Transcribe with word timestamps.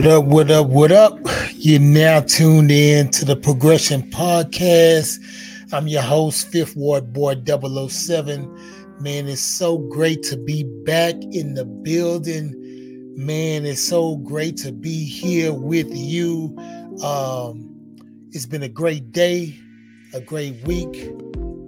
What 0.00 0.08
up, 0.08 0.24
what 0.24 0.50
up, 0.50 0.66
what 0.68 0.92
up? 0.92 1.18
You're 1.52 1.78
now 1.78 2.20
tuned 2.20 2.70
in 2.70 3.10
to 3.10 3.26
the 3.26 3.36
Progression 3.36 4.00
Podcast. 4.10 5.18
I'm 5.74 5.88
your 5.88 6.00
host, 6.00 6.48
Fifth 6.48 6.74
Ward 6.74 7.12
Boy 7.12 7.34
007. 7.44 8.98
Man, 8.98 9.28
it's 9.28 9.42
so 9.42 9.76
great 9.76 10.22
to 10.22 10.38
be 10.38 10.64
back 10.86 11.16
in 11.32 11.52
the 11.52 11.66
building. 11.66 12.54
Man, 13.14 13.66
it's 13.66 13.82
so 13.82 14.16
great 14.16 14.56
to 14.58 14.72
be 14.72 15.04
here 15.04 15.52
with 15.52 15.94
you. 15.94 16.56
Um, 17.04 17.76
it's 18.30 18.46
been 18.46 18.62
a 18.62 18.70
great 18.70 19.12
day, 19.12 19.54
a 20.14 20.20
great 20.22 20.66
week, 20.66 21.12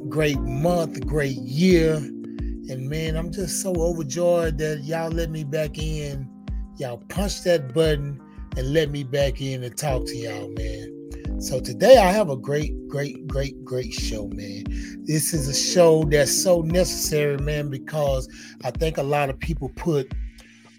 great 0.08 0.40
month, 0.40 0.96
a 0.96 1.00
great 1.00 1.36
year. 1.36 1.96
And 1.96 2.88
man, 2.88 3.14
I'm 3.14 3.30
just 3.30 3.60
so 3.60 3.74
overjoyed 3.74 4.56
that 4.56 4.84
y'all 4.84 5.10
let 5.10 5.28
me 5.28 5.44
back 5.44 5.76
in 5.76 6.30
y'all 6.78 6.98
punch 7.08 7.42
that 7.42 7.72
button 7.74 8.20
and 8.56 8.72
let 8.72 8.90
me 8.90 9.04
back 9.04 9.40
in 9.40 9.62
and 9.62 9.76
talk 9.76 10.04
to 10.06 10.16
y'all, 10.16 10.48
man. 10.56 11.40
So 11.40 11.60
today 11.60 11.98
I 11.98 12.12
have 12.12 12.30
a 12.30 12.36
great, 12.36 12.88
great, 12.88 13.26
great, 13.26 13.64
great 13.64 13.92
show, 13.92 14.28
man. 14.28 14.64
This 15.04 15.34
is 15.34 15.48
a 15.48 15.54
show 15.54 16.04
that's 16.04 16.42
so 16.42 16.62
necessary, 16.62 17.38
man, 17.38 17.68
because 17.68 18.28
I 18.64 18.70
think 18.70 18.98
a 18.98 19.02
lot 19.02 19.30
of 19.30 19.38
people 19.40 19.70
put 19.70 20.12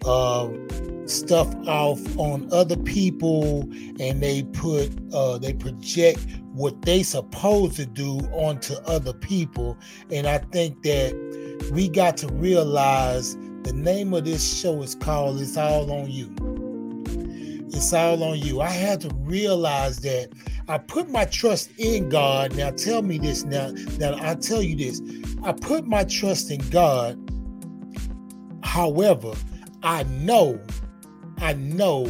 uh, 0.06 0.48
stuff 1.06 1.54
off 1.66 2.00
on 2.18 2.48
other 2.52 2.76
people 2.76 3.62
and 4.00 4.22
they 4.22 4.42
put 4.42 4.90
uh, 5.12 5.38
they 5.38 5.52
project 5.52 6.26
what 6.52 6.80
they 6.82 7.02
supposed 7.02 7.76
to 7.76 7.86
do 7.86 8.18
onto 8.32 8.74
other 8.86 9.12
people 9.12 9.78
and 10.10 10.26
i 10.26 10.38
think 10.38 10.82
that 10.82 11.12
we 11.72 11.88
got 11.88 12.16
to 12.16 12.26
realize 12.34 13.36
the 13.64 13.72
name 13.72 14.12
of 14.12 14.26
this 14.26 14.60
show 14.60 14.82
is 14.82 14.94
called 14.94 15.40
It's 15.40 15.56
All 15.56 15.90
on 15.90 16.10
You. 16.10 16.34
It's 17.74 17.92
all 17.92 18.22
on 18.22 18.38
you. 18.38 18.60
I 18.60 18.68
had 18.68 19.00
to 19.00 19.08
realize 19.22 19.98
that 19.98 20.30
I 20.68 20.78
put 20.78 21.10
my 21.10 21.24
trust 21.24 21.70
in 21.76 22.08
God. 22.08 22.54
Now 22.56 22.70
tell 22.70 23.02
me 23.02 23.18
this 23.18 23.44
now. 23.44 23.72
Now 23.98 24.16
I 24.20 24.36
tell 24.36 24.62
you 24.62 24.76
this. 24.76 25.02
I 25.42 25.52
put 25.52 25.84
my 25.84 26.04
trust 26.04 26.52
in 26.52 26.60
God. 26.70 27.18
However, 28.62 29.34
I 29.82 30.04
know, 30.04 30.60
I 31.38 31.54
know 31.54 32.06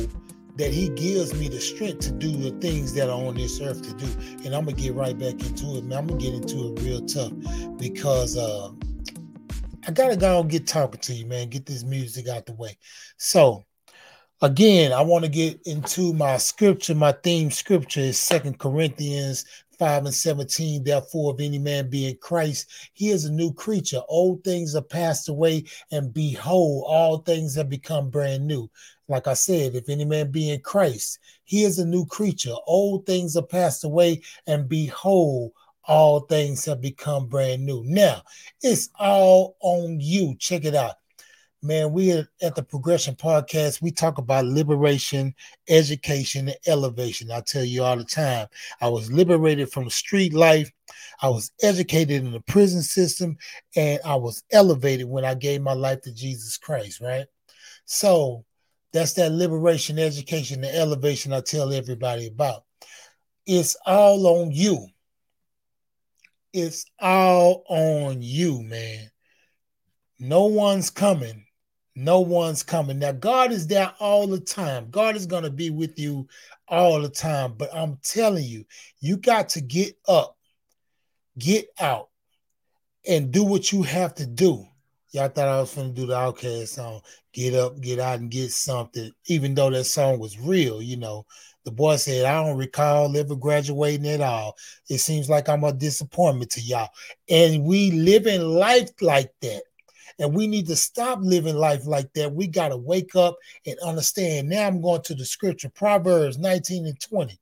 that 0.56 0.72
he 0.72 0.90
gives 0.90 1.34
me 1.34 1.48
the 1.48 1.60
strength 1.60 2.00
to 2.00 2.12
do 2.12 2.30
the 2.30 2.50
things 2.60 2.92
that 2.94 3.08
are 3.08 3.26
on 3.26 3.34
this 3.34 3.60
earth 3.60 3.82
to 3.82 3.94
do. 3.94 4.06
And 4.44 4.54
I'm 4.54 4.66
gonna 4.66 4.72
get 4.72 4.94
right 4.94 5.18
back 5.18 5.42
into 5.42 5.78
it, 5.78 5.84
man. 5.84 5.98
I'm 5.98 6.06
gonna 6.06 6.20
get 6.20 6.34
into 6.34 6.74
it 6.74 6.82
real 6.82 7.04
tough 7.06 7.32
because 7.78 8.36
uh 8.36 8.70
I 9.86 9.92
gotta 9.92 10.16
go 10.16 10.40
and 10.40 10.50
get 10.50 10.66
talking 10.66 11.00
to 11.00 11.14
you, 11.14 11.26
man. 11.26 11.48
Get 11.48 11.66
this 11.66 11.84
music 11.84 12.28
out 12.28 12.46
the 12.46 12.54
way. 12.54 12.76
So 13.16 13.64
again, 14.42 14.92
I 14.92 15.00
want 15.02 15.24
to 15.24 15.30
get 15.30 15.60
into 15.66 16.12
my 16.12 16.36
scripture. 16.36 16.94
My 16.94 17.12
theme 17.12 17.50
scripture 17.50 18.00
is 18.00 18.18
Second 18.18 18.58
Corinthians 18.58 19.44
5 19.78 20.06
and 20.06 20.14
17. 20.14 20.84
Therefore, 20.84 21.34
if 21.34 21.40
any 21.40 21.58
man 21.58 21.90
be 21.90 22.08
in 22.08 22.16
Christ, 22.16 22.70
he 22.92 23.10
is 23.10 23.24
a 23.24 23.32
new 23.32 23.52
creature. 23.52 24.00
Old 24.08 24.44
things 24.44 24.74
are 24.74 24.82
passed 24.82 25.28
away, 25.28 25.64
and 25.90 26.12
behold, 26.12 26.84
all 26.86 27.18
things 27.18 27.54
have 27.54 27.68
become 27.68 28.10
brand 28.10 28.46
new. 28.46 28.70
Like 29.08 29.26
I 29.26 29.34
said, 29.34 29.74
if 29.74 29.88
any 29.88 30.04
man 30.04 30.30
be 30.30 30.50
in 30.50 30.60
Christ, 30.60 31.18
he 31.44 31.64
is 31.64 31.78
a 31.78 31.86
new 31.86 32.06
creature. 32.06 32.54
Old 32.66 33.06
things 33.06 33.36
are 33.36 33.42
passed 33.42 33.84
away, 33.84 34.22
and 34.46 34.68
behold, 34.68 35.52
all 35.86 36.20
things 36.20 36.64
have 36.64 36.80
become 36.80 37.26
brand 37.26 37.64
new. 37.64 37.82
Now, 37.84 38.22
it's 38.62 38.88
all 38.98 39.56
on 39.60 40.00
you. 40.00 40.34
Check 40.38 40.64
it 40.64 40.74
out. 40.74 40.94
Man, 41.64 41.92
we 41.92 42.12
at 42.12 42.54
the 42.54 42.62
Progression 42.62 43.14
Podcast, 43.14 43.82
we 43.82 43.90
talk 43.90 44.18
about 44.18 44.44
liberation, 44.44 45.34
education, 45.68 46.48
and 46.48 46.58
elevation. 46.66 47.30
I 47.30 47.40
tell 47.40 47.64
you 47.64 47.82
all 47.82 47.96
the 47.96 48.04
time, 48.04 48.46
I 48.80 48.88
was 48.88 49.10
liberated 49.10 49.72
from 49.72 49.90
street 49.90 50.34
life. 50.34 50.70
I 51.22 51.30
was 51.30 51.50
educated 51.62 52.22
in 52.22 52.32
the 52.32 52.40
prison 52.40 52.82
system, 52.82 53.36
and 53.74 53.98
I 54.04 54.14
was 54.16 54.44
elevated 54.52 55.08
when 55.08 55.24
I 55.24 55.34
gave 55.34 55.62
my 55.62 55.72
life 55.72 56.02
to 56.02 56.12
Jesus 56.12 56.58
Christ, 56.58 57.00
right? 57.00 57.26
So 57.86 58.44
that's 58.92 59.14
that 59.14 59.32
liberation, 59.32 59.98
education, 59.98 60.62
and 60.62 60.76
elevation 60.76 61.32
I 61.32 61.40
tell 61.40 61.72
everybody 61.72 62.26
about. 62.26 62.64
It's 63.46 63.76
all 63.86 64.26
on 64.26 64.52
you 64.52 64.88
it's 66.54 66.86
all 67.00 67.64
on 67.68 68.22
you, 68.22 68.62
man. 68.62 69.10
No 70.20 70.44
one's 70.44 70.88
coming. 70.88 71.43
No 71.96 72.20
one's 72.20 72.62
coming. 72.62 72.98
Now, 72.98 73.12
God 73.12 73.52
is 73.52 73.66
there 73.66 73.92
all 74.00 74.26
the 74.26 74.40
time. 74.40 74.90
God 74.90 75.16
is 75.16 75.26
going 75.26 75.44
to 75.44 75.50
be 75.50 75.70
with 75.70 75.98
you 75.98 76.26
all 76.68 77.00
the 77.00 77.08
time. 77.08 77.54
But 77.56 77.74
I'm 77.74 77.98
telling 78.02 78.44
you, 78.44 78.64
you 79.00 79.16
got 79.16 79.48
to 79.50 79.60
get 79.60 79.96
up, 80.08 80.36
get 81.38 81.66
out, 81.78 82.08
and 83.06 83.30
do 83.30 83.44
what 83.44 83.70
you 83.70 83.82
have 83.82 84.14
to 84.16 84.26
do. 84.26 84.66
Y'all 85.12 85.28
thought 85.28 85.46
I 85.46 85.60
was 85.60 85.72
going 85.72 85.94
to 85.94 86.00
do 86.00 86.08
the 86.08 86.14
OutKast 86.14 86.68
song, 86.68 87.00
Get 87.32 87.54
Up, 87.54 87.80
Get 87.80 88.00
Out, 88.00 88.18
and 88.18 88.30
Get 88.30 88.50
Something, 88.50 89.12
even 89.26 89.54
though 89.54 89.70
that 89.70 89.84
song 89.84 90.18
was 90.18 90.40
real, 90.40 90.82
you 90.82 90.96
know. 90.96 91.24
The 91.64 91.70
boy 91.70 91.96
said, 91.96 92.26
I 92.26 92.44
don't 92.44 92.58
recall 92.58 93.16
ever 93.16 93.36
graduating 93.36 94.08
at 94.08 94.20
all. 94.20 94.56
It 94.90 94.98
seems 94.98 95.30
like 95.30 95.48
I'm 95.48 95.62
a 95.62 95.72
disappointment 95.72 96.50
to 96.52 96.60
y'all. 96.60 96.90
And 97.30 97.64
we 97.64 97.92
live 97.92 98.26
in 98.26 98.42
life 98.42 98.90
like 99.00 99.32
that. 99.42 99.62
And 100.18 100.34
we 100.34 100.46
need 100.46 100.66
to 100.68 100.76
stop 100.76 101.18
living 101.22 101.56
life 101.56 101.86
like 101.86 102.12
that. 102.14 102.32
We 102.32 102.46
got 102.46 102.68
to 102.68 102.76
wake 102.76 103.16
up 103.16 103.36
and 103.66 103.78
understand. 103.80 104.48
Now 104.48 104.66
I'm 104.66 104.80
going 104.80 105.02
to 105.02 105.14
the 105.14 105.24
scripture, 105.24 105.70
Proverbs 105.70 106.38
19 106.38 106.86
and 106.86 107.00
20. 107.00 107.38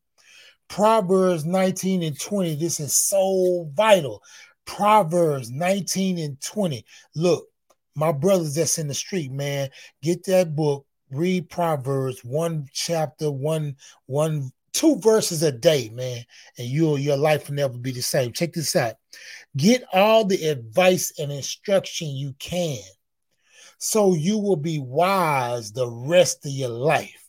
Proverbs 0.69 1.45
19 1.45 2.03
and 2.03 2.19
20. 2.19 2.55
This 2.57 2.81
is 2.81 2.95
so 2.95 3.71
vital. 3.75 4.23
Proverbs 4.65 5.51
19 5.51 6.19
and 6.19 6.41
20. 6.41 6.85
Look, 7.15 7.47
my 7.95 8.13
brothers 8.13 8.55
that's 8.55 8.79
in 8.79 8.89
the 8.89 8.95
street, 8.95 9.33
man, 9.33 9.69
get 10.03 10.25
that 10.25 10.57
book, 10.57 10.87
read 11.11 11.51
Proverbs, 11.51 12.25
one 12.25 12.67
chapter, 12.73 13.31
one, 13.31 13.77
one, 14.07 14.51
two 14.73 14.99
verses 15.01 15.43
a 15.43 15.53
day, 15.53 15.91
man, 15.93 16.25
and 16.59 16.67
you 16.67 16.97
your 16.97 17.17
life 17.17 17.49
will 17.49 17.57
never 17.57 17.79
be 17.79 17.93
the 17.93 18.03
same. 18.03 18.33
Check 18.33 18.53
this 18.53 18.77
out. 18.77 18.95
Get 19.57 19.85
all 19.93 20.25
the 20.25 20.47
advice 20.47 21.13
and 21.19 21.31
instruction 21.31 22.09
you 22.09 22.35
can 22.39 22.81
so 23.79 24.15
you 24.15 24.39
will 24.39 24.57
be 24.57 24.79
wise 24.79 25.73
the 25.73 25.89
rest 25.89 26.47
of 26.47 26.53
your 26.53 26.69
life. 26.69 27.29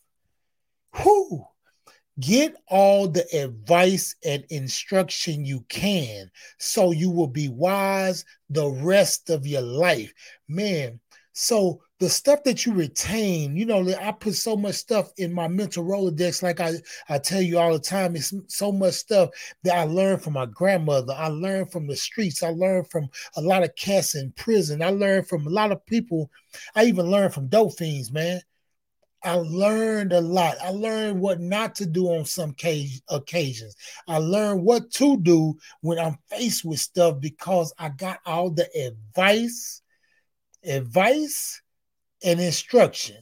Whoo! 1.03 1.47
Get 2.19 2.55
all 2.67 3.07
the 3.07 3.25
advice 3.35 4.15
and 4.23 4.45
instruction 4.51 5.45
you 5.45 5.65
can 5.67 6.29
so 6.59 6.91
you 6.91 7.09
will 7.09 7.27
be 7.27 7.49
wise 7.49 8.23
the 8.51 8.69
rest 8.69 9.31
of 9.31 9.47
your 9.47 9.63
life. 9.63 10.13
Man, 10.47 10.99
so 11.33 11.81
the 12.03 12.09
stuff 12.09 12.43
that 12.43 12.65
you 12.65 12.73
retain, 12.73 13.55
you 13.55 13.65
know, 13.65 13.89
I 13.97 14.11
put 14.11 14.33
so 14.33 14.57
much 14.57 14.75
stuff 14.75 15.13
in 15.15 15.31
my 15.31 15.47
mental 15.47 15.85
Rolodex, 15.85 16.43
like 16.43 16.59
I, 16.59 16.73
I 17.07 17.17
tell 17.17 17.41
you 17.41 17.57
all 17.57 17.71
the 17.71 17.79
time, 17.79 18.17
it's 18.17 18.33
so 18.47 18.73
much 18.73 18.95
stuff 18.95 19.29
that 19.63 19.77
I 19.77 19.85
learned 19.85 20.21
from 20.21 20.33
my 20.33 20.45
grandmother. 20.45 21.13
I 21.17 21.27
learned 21.27 21.71
from 21.71 21.87
the 21.87 21.95
streets. 21.95 22.43
I 22.43 22.49
learned 22.49 22.89
from 22.91 23.07
a 23.37 23.41
lot 23.41 23.63
of 23.63 23.73
cats 23.77 24.15
in 24.15 24.33
prison. 24.33 24.81
I 24.81 24.89
learned 24.89 25.29
from 25.29 25.47
a 25.47 25.49
lot 25.49 25.71
of 25.71 25.85
people. 25.85 26.29
I 26.75 26.83
even 26.83 27.05
learned 27.05 27.33
from 27.33 27.47
dope 27.47 27.77
fiends, 27.77 28.11
man. 28.11 28.41
I 29.23 29.35
learned 29.35 30.11
a 30.11 30.19
lot. 30.19 30.57
I 30.61 30.71
learned 30.71 31.21
what 31.21 31.39
not 31.39 31.73
to 31.75 31.85
do 31.85 32.07
on 32.07 32.25
some 32.25 32.53
occasions. 33.09 33.77
I 34.09 34.17
learned 34.17 34.61
what 34.61 34.91
to 34.95 35.15
do 35.21 35.55
when 35.79 35.99
I'm 35.99 36.17
faced 36.29 36.65
with 36.65 36.81
stuff 36.81 37.21
because 37.21 37.73
I 37.79 37.87
got 37.87 38.19
all 38.25 38.49
the 38.49 38.67
advice, 38.75 39.81
advice, 40.65 41.61
and 42.23 42.39
instruction 42.39 43.17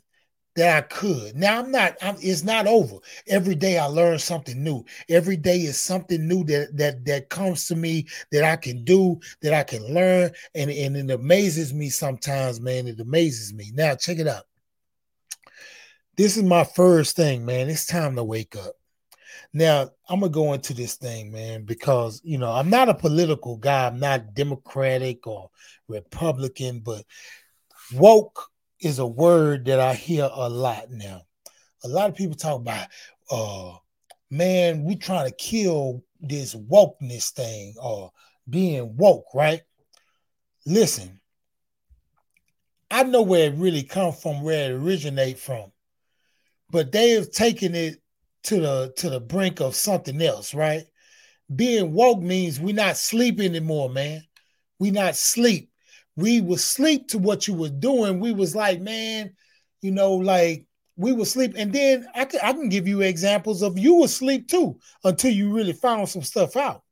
that 0.55 0.77
I 0.77 0.81
could. 0.87 1.35
Now 1.35 1.59
I'm 1.59 1.71
not. 1.71 1.95
I'm, 2.01 2.15
it's 2.19 2.43
not 2.43 2.67
over. 2.67 2.97
Every 3.27 3.55
day 3.55 3.77
I 3.77 3.85
learn 3.85 4.19
something 4.19 4.61
new. 4.61 4.83
Every 5.09 5.37
day 5.37 5.57
is 5.57 5.79
something 5.79 6.27
new 6.27 6.43
that 6.45 6.75
that 6.77 7.05
that 7.05 7.29
comes 7.29 7.67
to 7.67 7.75
me 7.75 8.07
that 8.31 8.43
I 8.43 8.57
can 8.57 8.83
do, 8.83 9.19
that 9.41 9.53
I 9.53 9.63
can 9.63 9.93
learn, 9.93 10.31
and 10.55 10.69
and 10.69 10.97
it 10.97 11.11
amazes 11.11 11.73
me 11.73 11.89
sometimes, 11.89 12.59
man. 12.59 12.87
It 12.87 12.99
amazes 12.99 13.53
me. 13.53 13.71
Now 13.73 13.95
check 13.95 14.19
it 14.19 14.27
out 14.27 14.43
this 16.17 16.37
is 16.37 16.43
my 16.43 16.63
first 16.63 17.15
thing, 17.15 17.45
man. 17.45 17.67
It's 17.67 17.87
time 17.87 18.15
to 18.15 18.23
wake 18.23 18.55
up. 18.55 18.73
Now, 19.53 19.89
I'm 20.07 20.19
gonna 20.19 20.31
go 20.31 20.53
into 20.53 20.73
this 20.73 20.95
thing, 20.95 21.31
man, 21.31 21.63
because 21.63 22.21
you 22.23 22.37
know 22.37 22.51
I'm 22.51 22.69
not 22.69 22.89
a 22.89 22.93
political 22.93 23.57
guy. 23.57 23.87
I'm 23.87 23.99
not 23.99 24.35
Democratic 24.35 25.25
or 25.25 25.49
Republican, 25.87 26.81
but 26.81 27.03
woke 27.93 28.50
is 28.81 28.99
a 28.99 29.05
word 29.05 29.65
that 29.65 29.79
I 29.79 29.93
hear 29.93 30.29
a 30.31 30.49
lot 30.49 30.91
now. 30.91 31.21
A 31.83 31.87
lot 31.87 32.09
of 32.09 32.15
people 32.15 32.35
talk 32.35 32.59
about, 32.59 32.87
uh, 33.31 33.77
man, 34.29 34.83
we 34.83 34.95
trying 34.95 35.27
to 35.29 35.35
kill 35.35 36.03
this 36.19 36.55
wokeness 36.55 37.31
thing 37.31 37.75
or 37.81 38.11
being 38.49 38.95
woke, 38.97 39.25
right? 39.33 39.61
Listen, 40.65 41.19
I 42.89 43.03
know 43.03 43.21
where 43.21 43.51
it 43.51 43.57
really 43.57 43.83
come 43.83 44.13
from, 44.13 44.43
where 44.43 44.71
it 44.71 44.75
originate 44.75 45.39
from 45.39 45.71
but 46.71 46.91
they 46.91 47.11
have 47.11 47.31
taken 47.31 47.75
it 47.75 48.01
to 48.43 48.59
the 48.59 48.93
to 48.97 49.09
the 49.09 49.19
brink 49.19 49.59
of 49.59 49.75
something 49.75 50.19
else, 50.21 50.53
right? 50.53 50.85
Being 51.53 51.93
woke 51.93 52.21
means 52.21 52.59
we 52.59 52.73
not 52.73 52.97
sleep 52.97 53.39
anymore, 53.39 53.89
man. 53.89 54.23
We 54.79 54.89
not 54.89 55.15
sleep. 55.15 55.69
We 56.15 56.41
was 56.41 56.63
sleep 56.63 57.07
to 57.09 57.17
what 57.17 57.47
you 57.47 57.53
were 57.53 57.69
doing. 57.69 58.19
We 58.19 58.33
was 58.33 58.55
like, 58.55 58.81
man, 58.81 59.33
you 59.81 59.91
know, 59.91 60.13
like 60.13 60.65
we 60.97 61.13
would 61.13 61.27
sleep. 61.27 61.53
And 61.57 61.71
then 61.71 62.07
I 62.13 62.25
can, 62.25 62.39
I 62.43 62.53
can 62.53 62.69
give 62.69 62.87
you 62.87 63.01
examples 63.01 63.61
of 63.61 63.77
you 63.77 63.95
would 63.95 64.09
sleep 64.09 64.47
too 64.47 64.79
until 65.03 65.31
you 65.31 65.53
really 65.53 65.73
found 65.73 66.09
some 66.09 66.21
stuff 66.21 66.55
out. 66.55 66.83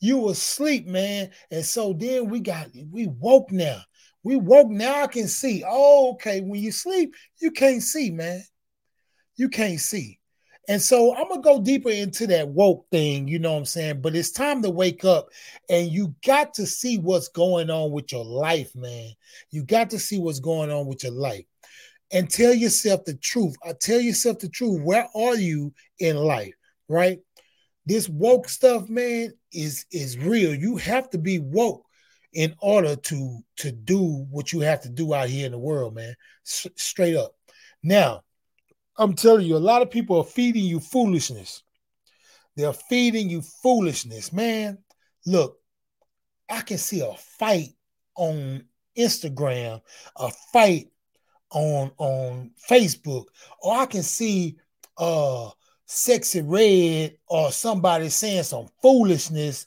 You 0.00 0.18
were 0.18 0.34
sleep, 0.34 0.86
man. 0.86 1.30
And 1.50 1.64
so 1.64 1.92
then 1.92 2.28
we 2.28 2.40
got, 2.40 2.68
we 2.90 3.06
woke 3.06 3.50
now. 3.50 3.80
We 4.22 4.36
woke 4.36 4.70
now. 4.70 5.02
I 5.02 5.06
can 5.06 5.28
see. 5.28 5.64
Oh, 5.66 6.12
okay. 6.12 6.40
When 6.40 6.60
you 6.60 6.72
sleep, 6.72 7.14
you 7.38 7.50
can't 7.50 7.82
see, 7.82 8.10
man. 8.10 8.42
You 9.36 9.48
can't 9.48 9.80
see. 9.80 10.18
And 10.68 10.80
so 10.80 11.14
I'm 11.14 11.28
gonna 11.28 11.42
go 11.42 11.60
deeper 11.60 11.90
into 11.90 12.26
that 12.28 12.48
woke 12.48 12.86
thing, 12.90 13.28
you 13.28 13.38
know 13.38 13.52
what 13.52 13.58
I'm 13.58 13.64
saying? 13.64 14.00
But 14.00 14.16
it's 14.16 14.30
time 14.30 14.62
to 14.62 14.70
wake 14.70 15.04
up 15.04 15.28
and 15.68 15.90
you 15.90 16.14
got 16.24 16.54
to 16.54 16.66
see 16.66 16.98
what's 16.98 17.28
going 17.28 17.70
on 17.70 17.90
with 17.90 18.12
your 18.12 18.24
life, 18.24 18.74
man. 18.74 19.10
You 19.50 19.62
got 19.64 19.90
to 19.90 19.98
see 19.98 20.18
what's 20.18 20.40
going 20.40 20.70
on 20.70 20.86
with 20.86 21.02
your 21.02 21.12
life 21.12 21.44
and 22.12 22.30
tell 22.30 22.54
yourself 22.54 23.04
the 23.04 23.14
truth. 23.14 23.54
I 23.64 23.74
tell 23.78 24.00
yourself 24.00 24.38
the 24.38 24.48
truth. 24.48 24.80
Where 24.80 25.06
are 25.14 25.36
you 25.36 25.74
in 25.98 26.16
life? 26.16 26.54
Right? 26.88 27.18
This 27.86 28.08
woke 28.08 28.48
stuff, 28.48 28.88
man, 28.88 29.32
is 29.52 29.84
is 29.92 30.16
real. 30.16 30.54
You 30.54 30.76
have 30.76 31.10
to 31.10 31.18
be 31.18 31.40
woke 31.40 31.84
in 32.32 32.54
order 32.60 32.96
to 32.96 33.40
to 33.56 33.72
do 33.72 34.26
what 34.30 34.52
you 34.52 34.60
have 34.60 34.80
to 34.82 34.88
do 34.88 35.12
out 35.12 35.28
here 35.28 35.46
in 35.46 35.52
the 35.52 35.58
world, 35.58 35.94
man. 35.94 36.14
S- 36.46 36.66
straight 36.76 37.16
up. 37.16 37.32
Now, 37.82 38.22
I'm 38.96 39.14
telling 39.14 39.46
you, 39.46 39.56
a 39.56 39.58
lot 39.58 39.82
of 39.82 39.90
people 39.90 40.18
are 40.18 40.24
feeding 40.24 40.64
you 40.64 40.80
foolishness. 40.80 41.62
They're 42.56 42.72
feeding 42.72 43.28
you 43.28 43.42
foolishness, 43.42 44.32
man. 44.32 44.78
Look, 45.26 45.58
I 46.48 46.60
can 46.60 46.78
see 46.78 47.00
a 47.00 47.12
fight 47.14 47.70
on 48.14 48.64
Instagram, 48.96 49.80
a 50.16 50.30
fight 50.52 50.88
on 51.50 51.90
on 51.98 52.50
Facebook, 52.68 53.26
or 53.60 53.76
I 53.76 53.86
can 53.86 54.02
see 54.02 54.56
uh 54.96 55.50
Sexyy 55.88 56.42
Red 56.46 57.18
or 57.26 57.50
somebody 57.52 58.08
saying 58.08 58.44
some 58.44 58.68
foolishness 58.80 59.66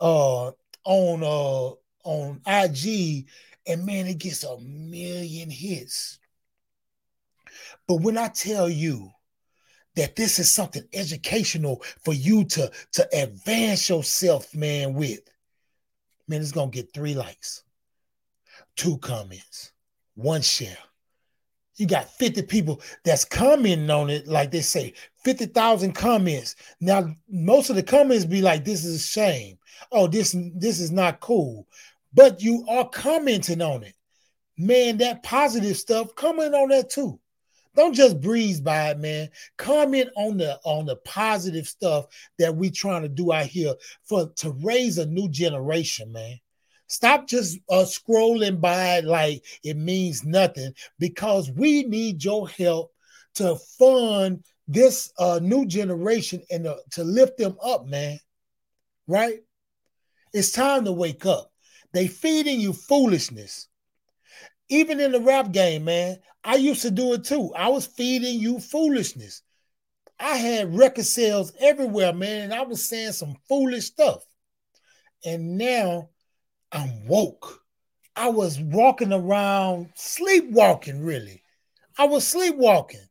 uh 0.00 0.52
on 0.84 1.22
uh 1.22 1.70
on 2.04 2.40
IG 2.46 3.26
and 3.66 3.84
man 3.84 4.06
it 4.06 4.18
gets 4.18 4.44
a 4.44 4.58
million 4.60 5.50
hits. 5.50 6.18
But 7.86 7.96
when 7.96 8.18
I 8.18 8.28
tell 8.28 8.68
you 8.68 9.10
that 9.96 10.16
this 10.16 10.38
is 10.38 10.52
something 10.52 10.82
educational 10.92 11.82
for 12.04 12.14
you 12.14 12.44
to 12.44 12.70
to 12.92 13.08
advance 13.12 13.88
yourself 13.88 14.54
man 14.54 14.94
with 14.94 15.20
man 16.28 16.40
it's 16.40 16.52
going 16.52 16.70
to 16.70 16.76
get 16.76 16.92
3 16.94 17.14
likes, 17.14 17.64
2 18.76 18.98
comments, 18.98 19.72
1 20.14 20.42
share 20.42 20.76
you 21.78 21.86
got 21.86 22.10
50 22.10 22.42
people 22.42 22.80
that's 23.04 23.24
commenting 23.24 23.90
on 23.90 24.10
it, 24.10 24.26
like 24.26 24.50
they 24.50 24.60
say, 24.60 24.92
50,000 25.24 25.92
comments. 25.92 26.56
Now, 26.80 27.14
most 27.30 27.70
of 27.70 27.76
the 27.76 27.82
comments 27.82 28.24
be 28.24 28.42
like, 28.42 28.64
this 28.64 28.84
is 28.84 28.96
a 28.96 29.06
shame. 29.06 29.58
Oh, 29.92 30.08
this, 30.08 30.34
this 30.56 30.80
is 30.80 30.90
not 30.90 31.20
cool. 31.20 31.68
But 32.12 32.42
you 32.42 32.66
are 32.68 32.88
commenting 32.88 33.62
on 33.62 33.84
it. 33.84 33.94
Man, 34.56 34.98
that 34.98 35.22
positive 35.22 35.76
stuff, 35.76 36.14
comment 36.16 36.54
on 36.54 36.68
that 36.70 36.90
too. 36.90 37.20
Don't 37.78 37.94
just 37.94 38.20
breeze 38.20 38.60
by 38.60 38.90
it, 38.90 38.98
man. 38.98 39.28
Comment 39.56 40.10
on 40.16 40.36
the 40.36 40.58
on 40.64 40.84
the 40.84 40.96
positive 40.96 41.68
stuff 41.68 42.06
that 42.36 42.56
we 42.56 42.72
trying 42.72 43.02
to 43.02 43.08
do 43.08 43.32
out 43.32 43.46
here 43.46 43.72
for 44.02 44.32
to 44.38 44.50
raise 44.64 44.98
a 44.98 45.06
new 45.06 45.28
generation, 45.28 46.10
man. 46.10 46.40
Stop 46.88 47.28
just 47.28 47.60
uh, 47.70 47.84
scrolling 47.84 48.60
by 48.60 48.98
like 48.98 49.44
it 49.62 49.76
means 49.76 50.24
nothing 50.24 50.72
because 50.98 51.52
we 51.52 51.84
need 51.84 52.24
your 52.24 52.48
help 52.48 52.92
to 53.34 53.54
fund 53.78 54.42
this 54.66 55.12
uh, 55.20 55.38
new 55.40 55.64
generation 55.64 56.42
and 56.50 56.64
to, 56.64 56.78
to 56.90 57.04
lift 57.04 57.38
them 57.38 57.56
up, 57.62 57.86
man. 57.86 58.18
Right? 59.06 59.38
It's 60.32 60.50
time 60.50 60.84
to 60.86 60.90
wake 60.90 61.26
up. 61.26 61.52
They 61.92 62.08
feeding 62.08 62.58
you 62.58 62.72
foolishness. 62.72 63.68
Even 64.68 65.00
in 65.00 65.12
the 65.12 65.20
rap 65.20 65.52
game, 65.52 65.84
man, 65.84 66.18
I 66.44 66.56
used 66.56 66.82
to 66.82 66.90
do 66.90 67.14
it 67.14 67.24
too. 67.24 67.52
I 67.54 67.68
was 67.68 67.86
feeding 67.86 68.40
you 68.40 68.60
foolishness. 68.60 69.42
I 70.20 70.36
had 70.36 70.76
record 70.76 71.04
sales 71.04 71.52
everywhere, 71.60 72.12
man, 72.12 72.44
and 72.44 72.54
I 72.54 72.62
was 72.62 72.86
saying 72.86 73.12
some 73.12 73.36
foolish 73.48 73.84
stuff. 73.84 74.24
And 75.24 75.56
now 75.56 76.10
I'm 76.72 77.06
woke. 77.06 77.62
I 78.16 78.30
was 78.30 78.60
walking 78.60 79.12
around 79.12 79.90
sleepwalking, 79.94 81.04
really. 81.04 81.42
I 81.96 82.06
was 82.06 82.26
sleepwalking. 82.26 83.06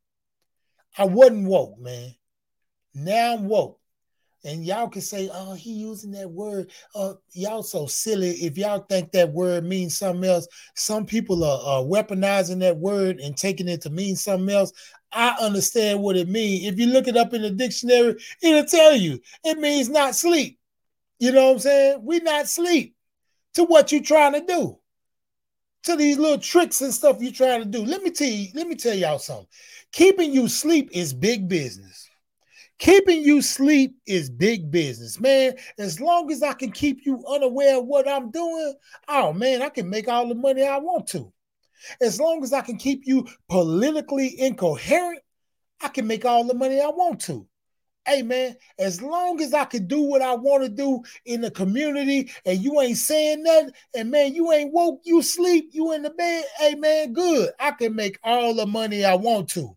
I 0.98 1.06
wasn't 1.06 1.48
woke, 1.48 1.80
man. 1.80 2.15
Now 2.94 3.33
I'm 3.33 3.48
woke. 3.48 3.76
And 4.47 4.65
y'all 4.65 4.88
can 4.88 5.01
say, 5.01 5.29
oh, 5.33 5.55
he 5.55 5.73
using 5.73 6.11
that 6.11 6.31
word. 6.31 6.71
Uh, 6.95 7.15
y'all 7.33 7.63
so 7.63 7.85
silly. 7.85 8.29
If 8.29 8.57
y'all 8.57 8.85
think 8.89 9.11
that 9.11 9.33
word 9.33 9.65
means 9.65 9.97
something 9.97 10.23
else, 10.23 10.47
some 10.73 11.05
people 11.05 11.44
are, 11.44 11.59
are 11.65 11.83
weaponizing 11.83 12.59
that 12.61 12.77
word 12.77 13.19
and 13.19 13.35
taking 13.35 13.67
it 13.67 13.81
to 13.81 13.89
mean 13.89 14.15
something 14.15 14.49
else. 14.49 14.71
I 15.11 15.35
understand 15.41 16.01
what 16.01 16.15
it 16.15 16.29
means. 16.29 16.65
If 16.65 16.79
you 16.79 16.88
look 16.88 17.09
it 17.09 17.17
up 17.17 17.33
in 17.33 17.41
the 17.41 17.51
dictionary, 17.51 18.15
it'll 18.41 18.63
tell 18.63 18.95
you 18.95 19.19
it 19.44 19.59
means 19.59 19.89
not 19.89 20.15
sleep. 20.15 20.57
You 21.19 21.33
know 21.33 21.47
what 21.47 21.53
I'm 21.53 21.59
saying? 21.59 21.99
We 22.03 22.19
not 22.19 22.47
sleep 22.47 22.95
to 23.55 23.65
what 23.65 23.91
you're 23.91 24.01
trying 24.01 24.33
to 24.33 24.45
do, 24.45 24.79
to 25.83 25.97
these 25.97 26.17
little 26.17 26.39
tricks 26.39 26.79
and 26.79 26.94
stuff 26.94 27.17
you're 27.19 27.33
trying 27.33 27.63
to 27.63 27.67
do. 27.67 27.83
Let 27.83 28.01
me 28.01 28.11
tell 28.11 28.29
you, 28.29 28.47
let 28.53 28.67
me 28.67 28.75
tell 28.75 28.95
y'all 28.95 29.19
something. 29.19 29.47
Keeping 29.91 30.31
you 30.31 30.47
sleep 30.47 30.89
is 30.94 31.13
big 31.13 31.49
business. 31.49 32.06
Keeping 32.79 33.24
you 33.24 33.41
sleep 33.41 33.95
is 34.06 34.29
big 34.29 34.69
business, 34.69 35.19
man. 35.19 35.56
As 35.79 36.00
long 36.00 36.31
as 36.31 36.44
I 36.44 36.53
can 36.53 36.71
keep 36.71 37.06
you 37.06 37.24
unaware 37.27 37.79
of 37.79 37.85
what 37.85 38.07
I'm 38.07 38.29
doing, 38.29 38.75
oh 39.07 39.33
man, 39.33 39.62
I 39.62 39.69
can 39.69 39.89
make 39.89 40.07
all 40.07 40.27
the 40.27 40.35
money 40.35 40.63
I 40.63 40.77
want 40.77 41.07
to. 41.09 41.33
As 42.01 42.19
long 42.19 42.44
as 42.44 42.53
I 42.53 42.62
can 42.62 42.77
keep 42.77 43.01
you 43.06 43.27
politically 43.50 44.40
incoherent, 44.40 45.21
I 45.81 45.87
can 45.90 46.07
make 46.07 46.25
all 46.25 46.44
the 46.44 46.54
money 46.54 46.80
I 46.80 46.87
want 46.87 47.21
to 47.21 47.47
hey 48.07 48.21
man, 48.21 48.56
as 48.80 49.02
long 49.02 49.42
as 49.42 49.54
I 49.54 49.66
can 49.66 49.85
do 49.85 50.02
what 50.02 50.21
I 50.21 50.33
want 50.33 50.63
to 50.63 50.69
do 50.69 51.04
in 51.25 51.42
the 51.42 51.52
community 51.52 52.31
and 52.45 52.59
you 52.59 52.80
ain't 52.81 52.97
saying 52.97 53.44
nothing, 53.44 53.71
and 53.95 54.09
man, 54.09 54.33
you 54.33 54.52
ain't 54.52 54.73
woke, 54.73 55.02
you 55.04 55.21
sleep, 55.21 55.69
you 55.73 55.92
in 55.94 56.04
the 56.04 56.09
bed, 56.11 56.45
hey 56.57 56.75
man, 56.75 57.13
good. 57.13 57.52
I 57.59 57.71
can 57.71 57.95
make 57.95 58.18
all 58.23 58.56
the 58.56 58.66
money 58.66 59.04
I 59.04 59.16
want 59.16 59.49
to. 59.49 59.77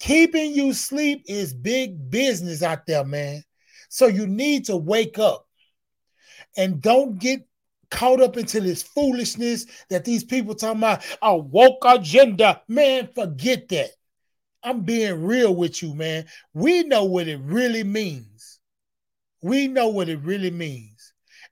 Keeping 0.00 0.54
you 0.54 0.72
sleep 0.72 1.24
is 1.26 1.54
big 1.54 2.10
business 2.10 2.62
out 2.62 2.86
there, 2.86 3.04
man. 3.04 3.44
So 3.90 4.06
you 4.06 4.26
need 4.26 4.64
to 4.66 4.76
wake 4.76 5.18
up 5.18 5.46
and 6.56 6.80
don't 6.80 7.18
get 7.18 7.46
caught 7.90 8.20
up 8.20 8.36
into 8.36 8.60
this 8.60 8.82
foolishness 8.82 9.66
that 9.90 10.04
these 10.04 10.24
people 10.24 10.54
talking 10.54 10.78
about 10.78 11.04
a 11.22 11.36
woke 11.36 11.82
agenda. 11.84 12.62
Man, 12.66 13.08
forget 13.14 13.68
that. 13.68 13.90
I'm 14.62 14.82
being 14.82 15.24
real 15.24 15.54
with 15.54 15.82
you, 15.82 15.94
man. 15.94 16.26
We 16.54 16.82
know 16.82 17.04
what 17.04 17.28
it 17.28 17.40
really 17.42 17.84
means. 17.84 18.58
We 19.42 19.68
know 19.68 19.88
what 19.88 20.08
it 20.08 20.20
really 20.20 20.50
means. 20.50 20.89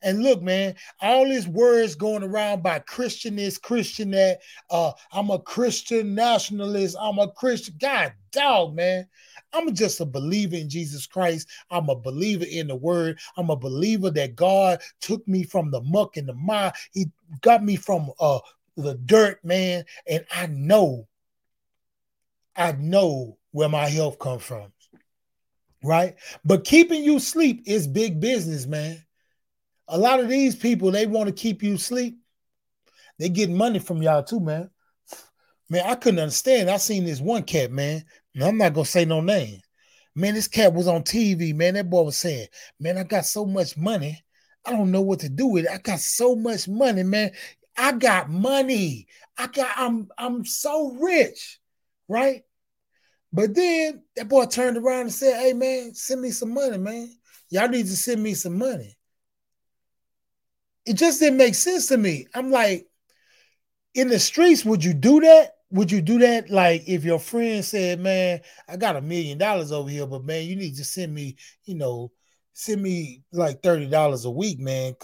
And 0.02 0.22
look, 0.22 0.42
man, 0.42 0.76
all 1.00 1.24
these 1.24 1.48
words 1.48 1.94
going 1.94 2.22
around 2.22 2.62
by 2.62 2.78
Christian 2.80 3.36
this, 3.36 3.58
Christian 3.58 4.12
that. 4.12 4.40
Uh, 4.70 4.92
I'm 5.12 5.30
a 5.30 5.38
Christian 5.40 6.14
nationalist. 6.14 6.96
I'm 7.00 7.18
a 7.18 7.30
Christian. 7.30 7.74
God, 7.80 8.12
dog, 8.30 8.74
man. 8.74 9.06
I'm 9.52 9.74
just 9.74 10.00
a 10.00 10.04
believer 10.04 10.56
in 10.56 10.68
Jesus 10.68 11.06
Christ. 11.06 11.48
I'm 11.70 11.88
a 11.88 11.96
believer 11.96 12.44
in 12.48 12.68
the 12.68 12.76
word. 12.76 13.18
I'm 13.36 13.50
a 13.50 13.56
believer 13.56 14.10
that 14.10 14.36
God 14.36 14.80
took 15.00 15.26
me 15.26 15.42
from 15.42 15.70
the 15.70 15.80
muck 15.80 16.16
and 16.16 16.28
the 16.28 16.34
mire. 16.34 16.72
He 16.92 17.10
got 17.40 17.64
me 17.64 17.76
from 17.76 18.10
uh 18.20 18.40
the 18.76 18.94
dirt, 18.94 19.44
man. 19.44 19.84
And 20.06 20.24
I 20.30 20.46
know 20.46 21.08
I 22.56 22.72
know 22.72 23.38
where 23.52 23.68
my 23.68 23.88
health 23.88 24.18
comes 24.18 24.42
from. 24.42 24.72
Right? 25.82 26.16
But 26.44 26.64
keeping 26.64 27.04
you 27.04 27.20
sleep 27.20 27.62
is 27.66 27.86
big 27.86 28.20
business, 28.20 28.66
man. 28.66 29.04
A 29.88 29.98
lot 29.98 30.20
of 30.20 30.28
these 30.28 30.54
people, 30.54 30.90
they 30.90 31.06
want 31.06 31.28
to 31.28 31.34
keep 31.34 31.62
you 31.62 31.78
sleep. 31.78 32.18
They 33.18 33.28
get 33.28 33.50
money 33.50 33.78
from 33.78 34.02
y'all 34.02 34.22
too, 34.22 34.40
man. 34.40 34.70
Man, 35.70 35.84
I 35.86 35.94
couldn't 35.96 36.20
understand. 36.20 36.70
I 36.70 36.76
seen 36.76 37.04
this 37.04 37.20
one 37.20 37.42
cat, 37.42 37.70
man. 37.70 38.04
I'm 38.40 38.58
not 38.58 38.74
gonna 38.74 38.84
say 38.84 39.04
no 39.04 39.20
name. 39.20 39.60
Man, 40.14 40.34
this 40.34 40.48
cat 40.48 40.72
was 40.72 40.88
on 40.88 41.02
TV, 41.02 41.54
man. 41.54 41.74
That 41.74 41.90
boy 41.90 42.02
was 42.02 42.16
saying, 42.16 42.48
Man, 42.80 42.98
I 42.98 43.04
got 43.04 43.24
so 43.24 43.44
much 43.44 43.76
money. 43.76 44.22
I 44.64 44.72
don't 44.72 44.90
know 44.90 45.00
what 45.00 45.20
to 45.20 45.28
do 45.28 45.46
with 45.46 45.64
it. 45.64 45.70
I 45.70 45.78
got 45.78 46.00
so 46.00 46.36
much 46.36 46.68
money, 46.68 47.02
man. 47.02 47.30
I 47.76 47.92
got 47.92 48.28
money. 48.28 49.06
I 49.38 49.46
got 49.46 49.72
I'm 49.76 50.08
I'm 50.18 50.44
so 50.44 50.92
rich, 51.00 51.60
right? 52.08 52.42
But 53.32 53.54
then 53.54 54.02
that 54.16 54.28
boy 54.28 54.46
turned 54.46 54.76
around 54.76 55.02
and 55.02 55.12
said, 55.12 55.40
Hey 55.40 55.52
man, 55.52 55.94
send 55.94 56.20
me 56.20 56.30
some 56.30 56.52
money, 56.52 56.78
man. 56.78 57.14
Y'all 57.50 57.68
need 57.68 57.86
to 57.86 57.96
send 57.96 58.22
me 58.22 58.34
some 58.34 58.58
money. 58.58 58.97
It 60.88 60.96
just 60.96 61.20
didn't 61.20 61.36
make 61.36 61.54
sense 61.54 61.86
to 61.88 61.98
me. 61.98 62.26
I'm 62.34 62.50
like, 62.50 62.88
in 63.92 64.08
the 64.08 64.18
streets, 64.18 64.64
would 64.64 64.82
you 64.82 64.94
do 64.94 65.20
that? 65.20 65.56
Would 65.70 65.92
you 65.92 66.00
do 66.00 66.18
that? 66.20 66.48
Like 66.48 66.84
if 66.88 67.04
your 67.04 67.18
friend 67.18 67.62
said, 67.62 68.00
Man, 68.00 68.40
I 68.66 68.78
got 68.78 68.96
a 68.96 69.02
million 69.02 69.36
dollars 69.36 69.70
over 69.70 69.90
here, 69.90 70.06
but 70.06 70.24
man, 70.24 70.46
you 70.46 70.56
need 70.56 70.76
to 70.76 70.84
send 70.84 71.14
me, 71.14 71.36
you 71.64 71.74
know, 71.74 72.10
send 72.54 72.82
me 72.82 73.22
like 73.32 73.60
$30 73.60 74.24
a 74.24 74.30
week, 74.30 74.60
man, 74.60 74.94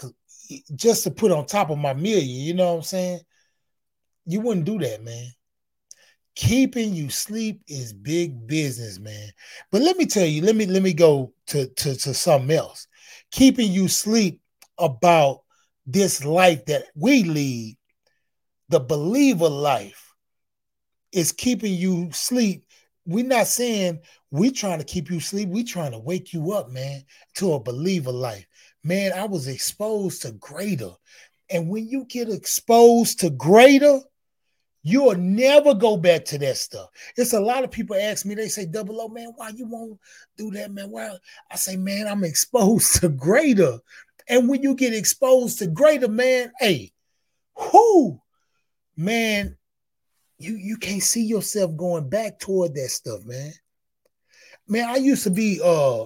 just 0.73 1.03
to 1.03 1.11
put 1.11 1.31
on 1.31 1.45
top 1.45 1.69
of 1.69 1.77
my 1.77 1.93
million. 1.93 2.29
You 2.29 2.55
know 2.55 2.71
what 2.71 2.77
I'm 2.77 2.81
saying? 2.81 3.19
You 4.25 4.41
wouldn't 4.41 4.65
do 4.65 4.79
that, 4.79 5.03
man. 5.03 5.27
Keeping 6.35 6.95
you 6.95 7.11
sleep 7.11 7.61
is 7.67 7.93
big 7.93 8.47
business, 8.47 8.97
man. 8.97 9.29
But 9.71 9.83
let 9.83 9.97
me 9.97 10.07
tell 10.07 10.25
you, 10.25 10.41
let 10.41 10.55
me 10.55 10.65
let 10.65 10.81
me 10.81 10.93
go 10.93 11.31
to, 11.47 11.67
to, 11.67 11.95
to 11.95 12.13
something 12.15 12.57
else. 12.57 12.87
Keeping 13.29 13.71
you 13.71 13.87
sleep 13.87 14.41
about 14.79 15.41
this 15.85 16.23
life 16.25 16.65
that 16.65 16.85
we 16.95 17.23
lead, 17.23 17.77
the 18.69 18.79
believer 18.79 19.49
life, 19.49 20.13
is 21.11 21.31
keeping 21.31 21.73
you 21.73 22.09
sleep. 22.11 22.65
We're 23.05 23.25
not 23.25 23.47
saying 23.47 23.99
we 24.31 24.51
trying 24.51 24.79
to 24.79 24.85
keep 24.85 25.09
you 25.09 25.19
sleep. 25.19 25.49
We 25.49 25.63
trying 25.63 25.91
to 25.91 25.99
wake 25.99 26.33
you 26.33 26.53
up, 26.53 26.69
man, 26.69 27.03
to 27.35 27.53
a 27.53 27.59
believer 27.59 28.11
life. 28.11 28.45
Man, 28.83 29.13
I 29.13 29.25
was 29.25 29.47
exposed 29.47 30.23
to 30.23 30.31
greater. 30.33 30.91
And 31.49 31.69
when 31.69 31.87
you 31.87 32.05
get 32.05 32.29
exposed 32.29 33.19
to 33.19 33.29
greater, 33.29 33.99
You'll 34.87 35.15
never 35.15 35.73
go 35.73 35.97
back 35.97 36.25
to 36.25 36.37
that 36.37 36.57
stuff. 36.57 36.89
It's 37.17 37.33
a 37.33 37.39
lot 37.39 37.63
of 37.63 37.71
people 37.71 37.95
ask 37.95 38.23
me, 38.23 38.35
they 38.35 38.49
say, 38.49 38.67
Double 38.67 39.01
O, 39.01 39.07
man, 39.07 39.33
why 39.35 39.49
you 39.49 39.65
won't 39.65 39.99
do 40.37 40.51
that, 40.51 40.71
man? 40.71 40.91
Why? 40.91 41.09
I 41.49 41.55
say, 41.55 41.75
man, 41.75 42.07
I'm 42.07 42.23
exposed 42.23 42.95
to 43.01 43.09
greater. 43.09 43.79
And 44.27 44.49
when 44.49 44.63
you 44.63 44.75
get 44.75 44.93
exposed 44.93 45.59
to 45.59 45.67
greater, 45.67 46.07
man, 46.07 46.51
hey, 46.59 46.91
who, 47.55 48.19
man, 48.97 49.57
you, 50.37 50.55
you 50.55 50.77
can't 50.77 51.03
see 51.03 51.23
yourself 51.23 51.75
going 51.77 52.09
back 52.09 52.39
toward 52.39 52.73
that 52.75 52.89
stuff, 52.89 53.23
man. 53.25 53.53
Man, 54.67 54.89
I 54.89 54.95
used 54.95 55.23
to 55.23 55.29
be 55.29 55.61
uh 55.63 56.05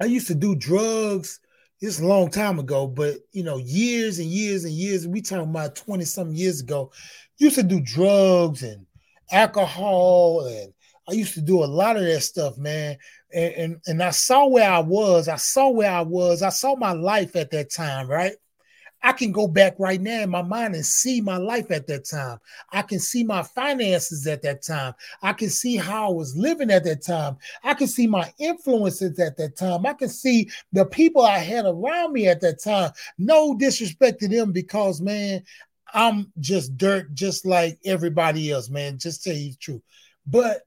I 0.00 0.04
used 0.06 0.26
to 0.26 0.34
do 0.34 0.54
drugs. 0.54 1.40
It's 1.80 2.00
a 2.00 2.06
long 2.06 2.30
time 2.30 2.58
ago, 2.58 2.86
but 2.86 3.16
you 3.32 3.42
know, 3.42 3.56
years 3.56 4.18
and 4.18 4.28
years 4.28 4.64
and 4.64 4.74
years. 4.74 5.08
We 5.08 5.22
talking 5.22 5.50
about 5.50 5.74
20 5.74 6.04
some 6.04 6.32
years 6.32 6.60
ago 6.60 6.92
used 7.38 7.56
to 7.56 7.62
do 7.62 7.80
drugs 7.80 8.62
and 8.62 8.86
alcohol 9.32 10.46
and 10.46 10.72
I 11.08 11.14
used 11.14 11.34
to 11.34 11.40
do 11.40 11.64
a 11.64 11.66
lot 11.66 11.96
of 11.96 12.04
that 12.04 12.20
stuff, 12.20 12.56
man. 12.56 12.96
And, 13.34 13.80
and, 13.86 14.02
I 14.02 14.10
saw 14.10 14.46
where 14.46 14.70
I 14.70 14.80
was. 14.80 15.28
I 15.28 15.36
saw 15.36 15.70
where 15.70 15.90
I 15.90 16.02
was. 16.02 16.42
I 16.42 16.50
saw 16.50 16.76
my 16.76 16.92
life 16.92 17.34
at 17.36 17.50
that 17.52 17.70
time, 17.70 18.08
right? 18.08 18.34
I 19.04 19.12
can 19.12 19.32
go 19.32 19.48
back 19.48 19.74
right 19.78 20.00
now 20.00 20.20
in 20.22 20.30
my 20.30 20.42
mind 20.42 20.74
and 20.74 20.86
see 20.86 21.20
my 21.20 21.36
life 21.36 21.70
at 21.70 21.88
that 21.88 22.04
time. 22.04 22.38
I 22.70 22.82
can 22.82 23.00
see 23.00 23.24
my 23.24 23.42
finances 23.42 24.26
at 24.28 24.42
that 24.42 24.62
time. 24.62 24.94
I 25.22 25.32
can 25.32 25.50
see 25.50 25.76
how 25.76 26.10
I 26.10 26.14
was 26.14 26.36
living 26.36 26.70
at 26.70 26.84
that 26.84 27.02
time. 27.02 27.36
I 27.64 27.74
can 27.74 27.88
see 27.88 28.06
my 28.06 28.32
influences 28.38 29.18
at 29.18 29.36
that 29.38 29.56
time. 29.56 29.86
I 29.86 29.94
can 29.94 30.08
see 30.08 30.48
the 30.72 30.84
people 30.84 31.22
I 31.22 31.38
had 31.38 31.66
around 31.66 32.12
me 32.12 32.28
at 32.28 32.40
that 32.42 32.62
time. 32.62 32.92
No 33.18 33.56
disrespect 33.56 34.20
to 34.20 34.28
them 34.28 34.52
because, 34.52 35.00
man, 35.00 35.42
I'm 35.92 36.32
just 36.38 36.76
dirt, 36.76 37.12
just 37.12 37.44
like 37.44 37.78
everybody 37.84 38.52
else, 38.52 38.70
man. 38.70 38.98
Just 38.98 39.24
tell 39.24 39.34
you 39.34 39.50
the 39.50 39.56
truth. 39.56 39.82
But 40.26 40.62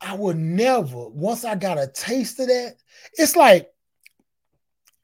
I 0.00 0.14
would 0.14 0.36
never, 0.36 1.08
once 1.08 1.44
I 1.44 1.54
got 1.54 1.78
a 1.78 1.86
taste 1.86 2.38
of 2.40 2.48
that, 2.48 2.76
it's 3.14 3.36
like 3.36 3.70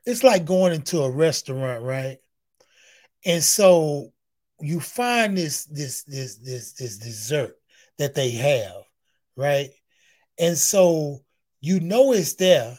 it's 0.05 0.25
like 0.25 0.45
going 0.45 0.73
into 0.75 1.01
a 1.01 1.11
restaurant, 1.11 1.83
right? 1.83 2.19
And 3.25 3.43
so 3.43 4.13
you 4.61 4.81
find 4.81 5.37
this 5.37 5.65
this 5.67 6.03
this 6.05 6.37
this 6.37 6.73
this 6.73 6.99
dessert 6.99 7.57
that 7.99 8.15
they 8.15 8.31
have, 8.33 8.83
right? 9.37 9.71
And 10.39 10.59
so 10.59 11.21
you 11.61 11.81
know 11.81 12.13
it's 12.13 12.35
there, 12.35 12.79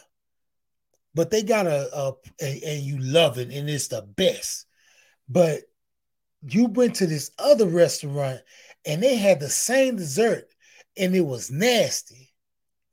but 1.14 1.30
they 1.30 1.42
got 1.42 1.66
a, 1.66 1.88
a, 1.96 2.12
a 2.42 2.62
and 2.66 2.82
you 2.82 2.98
love 2.98 3.38
it 3.38 3.50
and 3.50 3.68
it's 3.68 3.88
the 3.88 4.02
best. 4.02 4.66
But 5.28 5.62
you 6.42 6.66
went 6.66 6.96
to 6.96 7.06
this 7.06 7.30
other 7.38 7.66
restaurant 7.66 8.40
and 8.84 9.02
they 9.02 9.16
had 9.16 9.40
the 9.40 9.48
same 9.48 9.96
dessert 9.96 10.48
and 10.96 11.14
it 11.14 11.22
was 11.22 11.50
nasty, 11.50 12.30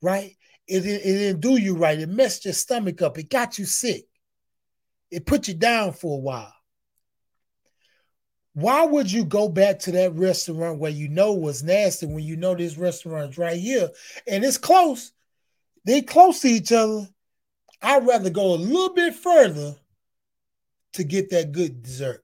right? 0.00 0.36
It, 0.66 0.86
it, 0.86 1.02
it, 1.04 1.18
didn't 1.18 1.40
do 1.40 1.56
you 1.56 1.76
right. 1.76 1.98
It 1.98 2.08
messed 2.08 2.44
your 2.44 2.54
stomach 2.54 3.02
up. 3.02 3.18
It 3.18 3.30
got 3.30 3.58
you 3.58 3.64
sick. 3.64 4.06
It 5.10 5.26
put 5.26 5.48
you 5.48 5.54
down 5.54 5.92
for 5.92 6.16
a 6.16 6.20
while. 6.20 6.54
Why 8.54 8.84
would 8.84 9.10
you 9.10 9.24
go 9.24 9.48
back 9.48 9.78
to 9.80 9.92
that 9.92 10.14
restaurant 10.14 10.78
where 10.78 10.90
you 10.90 11.08
know 11.08 11.32
was 11.32 11.62
nasty 11.62 12.06
when 12.06 12.24
you 12.24 12.36
know 12.36 12.54
this 12.54 12.76
restaurant's 12.76 13.38
right 13.38 13.58
here 13.58 13.90
and 14.26 14.44
it's 14.44 14.58
close? 14.58 15.12
They 15.84 16.02
close 16.02 16.40
to 16.40 16.48
each 16.48 16.70
other. 16.70 17.08
I'd 17.80 18.06
rather 18.06 18.30
go 18.30 18.54
a 18.54 18.56
little 18.56 18.94
bit 18.94 19.14
further 19.14 19.74
to 20.92 21.04
get 21.04 21.30
that 21.30 21.52
good 21.52 21.82
dessert. 21.82 22.21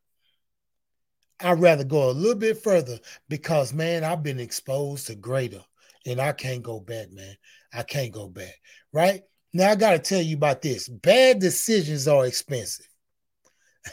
I'd 1.41 1.61
rather 1.61 1.85
go 1.85 2.11
a 2.11 2.13
little 2.13 2.39
bit 2.39 2.63
further 2.63 2.99
because, 3.29 3.73
man, 3.73 4.05
I've 4.05 4.23
been 4.23 4.41
exposed 4.41 5.07
to 5.07 5.15
greater 5.15 5.63
and 6.05 6.21
I 6.21 6.33
can't 6.33 6.63
go 6.63 6.81
back, 6.81 7.13
man. 7.13 7.37
I 7.73 7.83
can't 7.83 8.13
go 8.13 8.29
back. 8.29 8.55
Right 8.93 9.23
now, 9.53 9.71
I 9.71 9.77
got 9.77 9.93
to 9.93 9.99
tell 9.99 10.21
you 10.21 10.37
about 10.37 10.63
this 10.63 10.89
bad 10.89 11.39
decisions 11.39 12.09
are 12.09 12.27
expensive. 12.27 12.89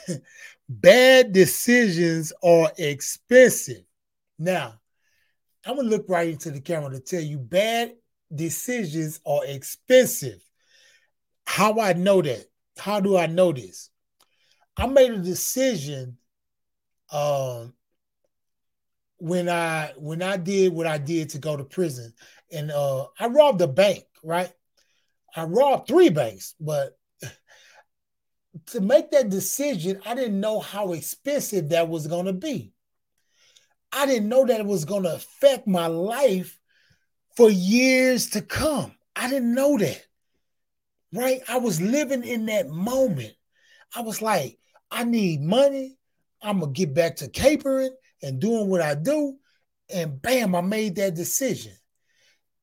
bad 0.70 1.34
decisions 1.34 2.34
are 2.44 2.72
expensive. 2.78 3.84
Now, 4.40 4.80
I'm 5.66 5.76
going 5.76 5.90
to 5.90 5.96
look 5.96 6.06
right 6.10 6.30
into 6.30 6.52
the 6.52 6.62
camera 6.62 6.92
to 6.92 7.00
tell 7.00 7.22
you 7.22 7.38
bad 7.38 7.94
decisions 8.34 9.20
are 9.26 9.46
expensive. 9.46 10.42
How 11.46 11.80
I 11.80 11.94
know 11.94 12.22
that? 12.22 12.46
How 12.78 13.00
do 13.00 13.18
I 13.18 13.28
know 13.28 13.52
this? 13.52 13.90
I 14.78 14.88
made 14.88 15.12
a 15.12 15.18
decision 15.18 16.18
um, 17.16 17.74
when 19.18 19.48
I 19.48 19.94
when 19.98 20.22
I 20.22 20.36
did 20.36 20.74
what 20.74 20.86
I 20.86 20.98
did 20.98 21.30
to 21.30 21.40
go 21.40 21.56
to 21.56 21.64
prison, 21.64 22.14
and 22.52 22.72
uh, 22.72 23.08
I 23.18 23.28
robbed 23.28 23.62
a 23.62 23.68
bank, 23.68 24.04
right? 24.22 24.52
I 25.36 25.46
robbed 25.46 25.88
three 25.88 26.10
banks, 26.10 26.56
but 26.60 26.98
to 28.68 28.82
make 28.82 29.12
that 29.12 29.30
decision, 29.30 30.02
I 30.06 30.14
didn't 30.14 30.40
know 30.42 30.60
how 30.60 30.92
expensive 30.92 31.70
that 31.70 31.88
was 31.88 32.08
going 32.08 32.26
to 32.26 32.34
be. 32.34 32.74
I 33.94 34.06
didn't 34.06 34.28
know 34.28 34.46
that 34.46 34.60
it 34.60 34.66
was 34.66 34.84
going 34.84 35.04
to 35.04 35.16
affect 35.16 35.68
my 35.68 35.88
life 35.88 36.60
for 37.38 37.50
years 37.50 38.32
to 38.32 38.42
come. 38.42 38.94
I 39.16 39.30
didn't 39.30 39.54
know 39.54 39.78
that. 39.78 40.06
Right? 41.14 41.42
I 41.48 41.60
was 41.60 41.80
living 41.80 42.26
in 42.26 42.48
that 42.48 42.68
moment. 42.68 43.34
I 43.96 44.02
was 44.02 44.22
like, 44.22 44.58
I 44.92 45.06
need 45.06 45.42
money. 45.42 45.98
I'm 46.46 46.60
gonna 46.60 46.72
get 46.72 46.94
back 46.94 47.16
to 47.18 47.28
capering 47.28 47.94
and 48.22 48.40
doing 48.40 48.70
what 48.70 48.82
I 48.82 48.96
do. 48.96 49.38
And 49.94 50.22
bam, 50.22 50.56
I 50.56 50.62
made 50.62 50.96
that 50.96 51.16
decision. 51.16 51.74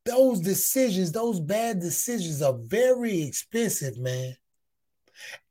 Those 0.04 0.40
decisions, 0.40 1.12
those 1.12 1.40
bad 1.40 1.80
decisions 1.80 2.42
are 2.42 2.56
very 2.56 3.22
expensive, 3.22 3.98
man. 3.98 4.36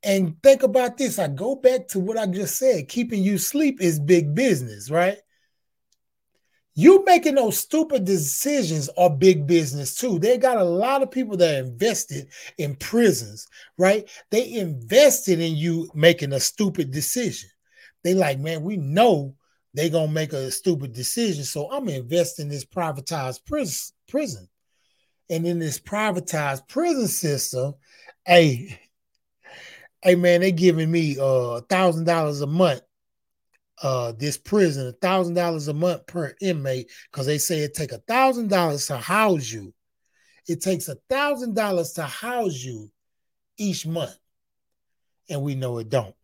And 0.04 0.42
think 0.42 0.64
about 0.64 0.98
this. 0.98 1.20
I 1.20 1.28
go 1.28 1.56
back 1.56 1.88
to 1.90 2.00
what 2.00 2.18
I 2.18 2.26
just 2.26 2.58
said. 2.58 2.90
Keeping 2.90 3.24
you 3.24 3.38
sleep 3.38 3.82
is 3.82 4.00
big 4.00 4.34
business, 4.34 4.90
right? 4.90 5.18
You 6.74 7.04
making 7.06 7.36
those 7.36 7.58
stupid 7.60 8.06
decisions 8.06 8.90
are 8.98 9.10
big 9.10 9.46
business 9.46 9.96
too. 9.96 10.20
They 10.20 10.38
got 10.38 10.58
a 10.58 10.64
lot 10.64 11.04
of 11.04 11.12
people 11.12 11.38
that 11.38 11.60
invested 11.60 12.30
in 12.58 12.76
prisons, 12.76 13.48
right? 13.78 14.10
They 14.32 14.54
invested 14.54 15.40
in 15.40 15.56
you 15.56 15.90
making 15.94 16.34
a 16.34 16.40
stupid 16.40 16.92
decision. 16.92 17.51
They 18.04 18.14
like, 18.14 18.40
man, 18.40 18.64
we 18.64 18.78
know 18.78 19.36
they 19.74 19.90
gonna 19.90 20.12
make 20.12 20.34
a 20.34 20.52
stupid 20.52 20.94
decision, 20.94 21.44
so 21.44 21.72
I'm 21.72 21.88
investing 21.88 22.46
in 22.46 22.50
this 22.50 22.66
privatized 22.66 23.46
prison. 23.46 23.96
Prison, 24.08 24.50
and 25.30 25.46
in 25.46 25.60
this 25.60 25.80
privatized 25.80 26.68
prison 26.68 27.08
system, 27.08 27.76
hey, 28.26 28.80
hey, 30.02 30.16
man, 30.16 30.42
they 30.42 30.52
giving 30.52 30.92
me 30.92 31.16
a 31.18 31.24
uh, 31.24 31.62
thousand 31.70 32.06
dollars 32.06 32.42
a 32.42 32.48
month. 32.48 32.82
Uh, 33.82 34.12
this 34.12 34.38
prison, 34.38 34.88
a 34.88 34.92
thousand 34.92 35.34
dollars 35.34 35.68
a 35.68 35.74
month 35.74 36.06
per 36.06 36.36
inmate, 36.42 36.92
because 37.10 37.26
they 37.26 37.38
say 37.38 37.60
it 37.60 37.74
take 37.74 37.94
a 37.94 37.98
thousand 38.00 38.50
dollars 38.50 38.88
to 38.88 38.98
house 38.98 39.50
you. 39.50 39.74
It 40.48 40.62
takes 40.62 40.88
a 40.88 40.98
thousand 41.10 41.56
dollars 41.56 41.94
to 41.94 42.04
house 42.04 42.62
you 42.62 42.92
each 43.58 43.88
month, 43.88 44.18
and 45.30 45.42
we 45.42 45.56
know 45.56 45.78
it 45.78 45.90
don't 45.90 46.16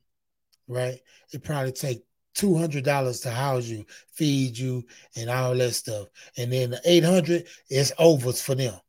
right? 0.67 0.99
It 1.31 1.43
probably 1.43 1.71
take 1.71 2.03
$200 2.37 3.21
to 3.23 3.31
house 3.31 3.65
you, 3.65 3.85
feed 4.13 4.57
you, 4.57 4.85
and 5.15 5.29
all 5.29 5.55
that 5.55 5.73
stuff. 5.73 6.07
And 6.37 6.51
then 6.51 6.71
the 6.71 6.81
800 6.85 7.47
is 7.69 7.93
over 7.97 8.31
for 8.33 8.55
them. 8.55 8.79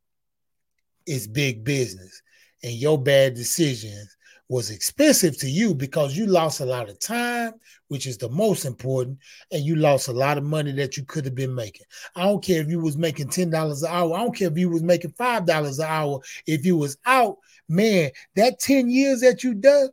It's 1.06 1.26
big 1.26 1.64
business. 1.64 2.22
And 2.62 2.72
your 2.72 3.00
bad 3.00 3.34
decisions 3.34 4.14
was 4.50 4.70
expensive 4.70 5.38
to 5.38 5.48
you 5.48 5.74
because 5.74 6.16
you 6.16 6.26
lost 6.26 6.60
a 6.60 6.64
lot 6.64 6.88
of 6.88 6.98
time, 6.98 7.52
which 7.88 8.06
is 8.06 8.16
the 8.16 8.28
most 8.30 8.64
important, 8.64 9.18
and 9.52 9.62
you 9.62 9.76
lost 9.76 10.08
a 10.08 10.12
lot 10.12 10.38
of 10.38 10.44
money 10.44 10.72
that 10.72 10.96
you 10.96 11.04
could 11.04 11.24
have 11.24 11.34
been 11.34 11.54
making. 11.54 11.86
I 12.16 12.24
don't 12.24 12.42
care 12.42 12.62
if 12.62 12.68
you 12.68 12.80
was 12.80 12.96
making 12.96 13.28
$10 13.28 13.82
an 13.82 13.88
hour. 13.88 14.14
I 14.14 14.18
don't 14.20 14.36
care 14.36 14.48
if 14.48 14.56
you 14.56 14.70
was 14.70 14.82
making 14.82 15.12
$5 15.12 15.78
an 15.78 15.86
hour. 15.86 16.20
If 16.46 16.64
you 16.64 16.76
was 16.76 16.96
out, 17.04 17.36
man, 17.68 18.10
that 18.36 18.58
10 18.58 18.88
years 18.88 19.20
that 19.20 19.44
you 19.44 19.54
done 19.54 19.90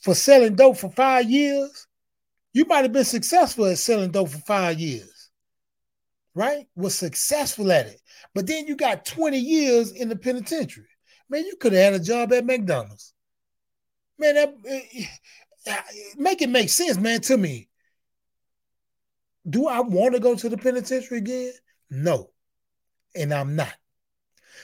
for 0.00 0.14
selling 0.14 0.54
dope 0.54 0.76
for 0.76 0.90
five 0.90 1.30
years, 1.30 1.86
you 2.52 2.64
might 2.64 2.82
have 2.82 2.92
been 2.92 3.04
successful 3.04 3.66
at 3.66 3.78
selling 3.78 4.10
dope 4.10 4.30
for 4.30 4.38
five 4.38 4.78
years, 4.78 5.30
right? 6.34 6.66
Was 6.76 6.94
successful 6.94 7.70
at 7.72 7.86
it. 7.86 8.00
But 8.34 8.46
then 8.46 8.66
you 8.66 8.76
got 8.76 9.04
20 9.04 9.38
years 9.38 9.92
in 9.92 10.08
the 10.08 10.16
penitentiary. 10.16 10.86
Man, 11.28 11.44
you 11.44 11.56
could 11.56 11.72
have 11.72 11.92
had 11.92 12.00
a 12.00 12.04
job 12.04 12.32
at 12.32 12.46
McDonald's 12.46 13.12
man, 14.18 14.34
that, 14.34 14.54
eh, 14.66 15.04
eh, 15.66 15.82
make 16.16 16.42
it 16.42 16.50
make 16.50 16.68
sense, 16.68 16.98
man, 16.98 17.20
to 17.22 17.36
me. 17.36 17.68
Do 19.48 19.66
I 19.68 19.80
want 19.80 20.14
to 20.14 20.20
go 20.20 20.34
to 20.34 20.48
the 20.48 20.58
penitentiary 20.58 21.18
again? 21.18 21.52
No, 21.90 22.30
and 23.14 23.32
I'm 23.32 23.56
not. 23.56 23.74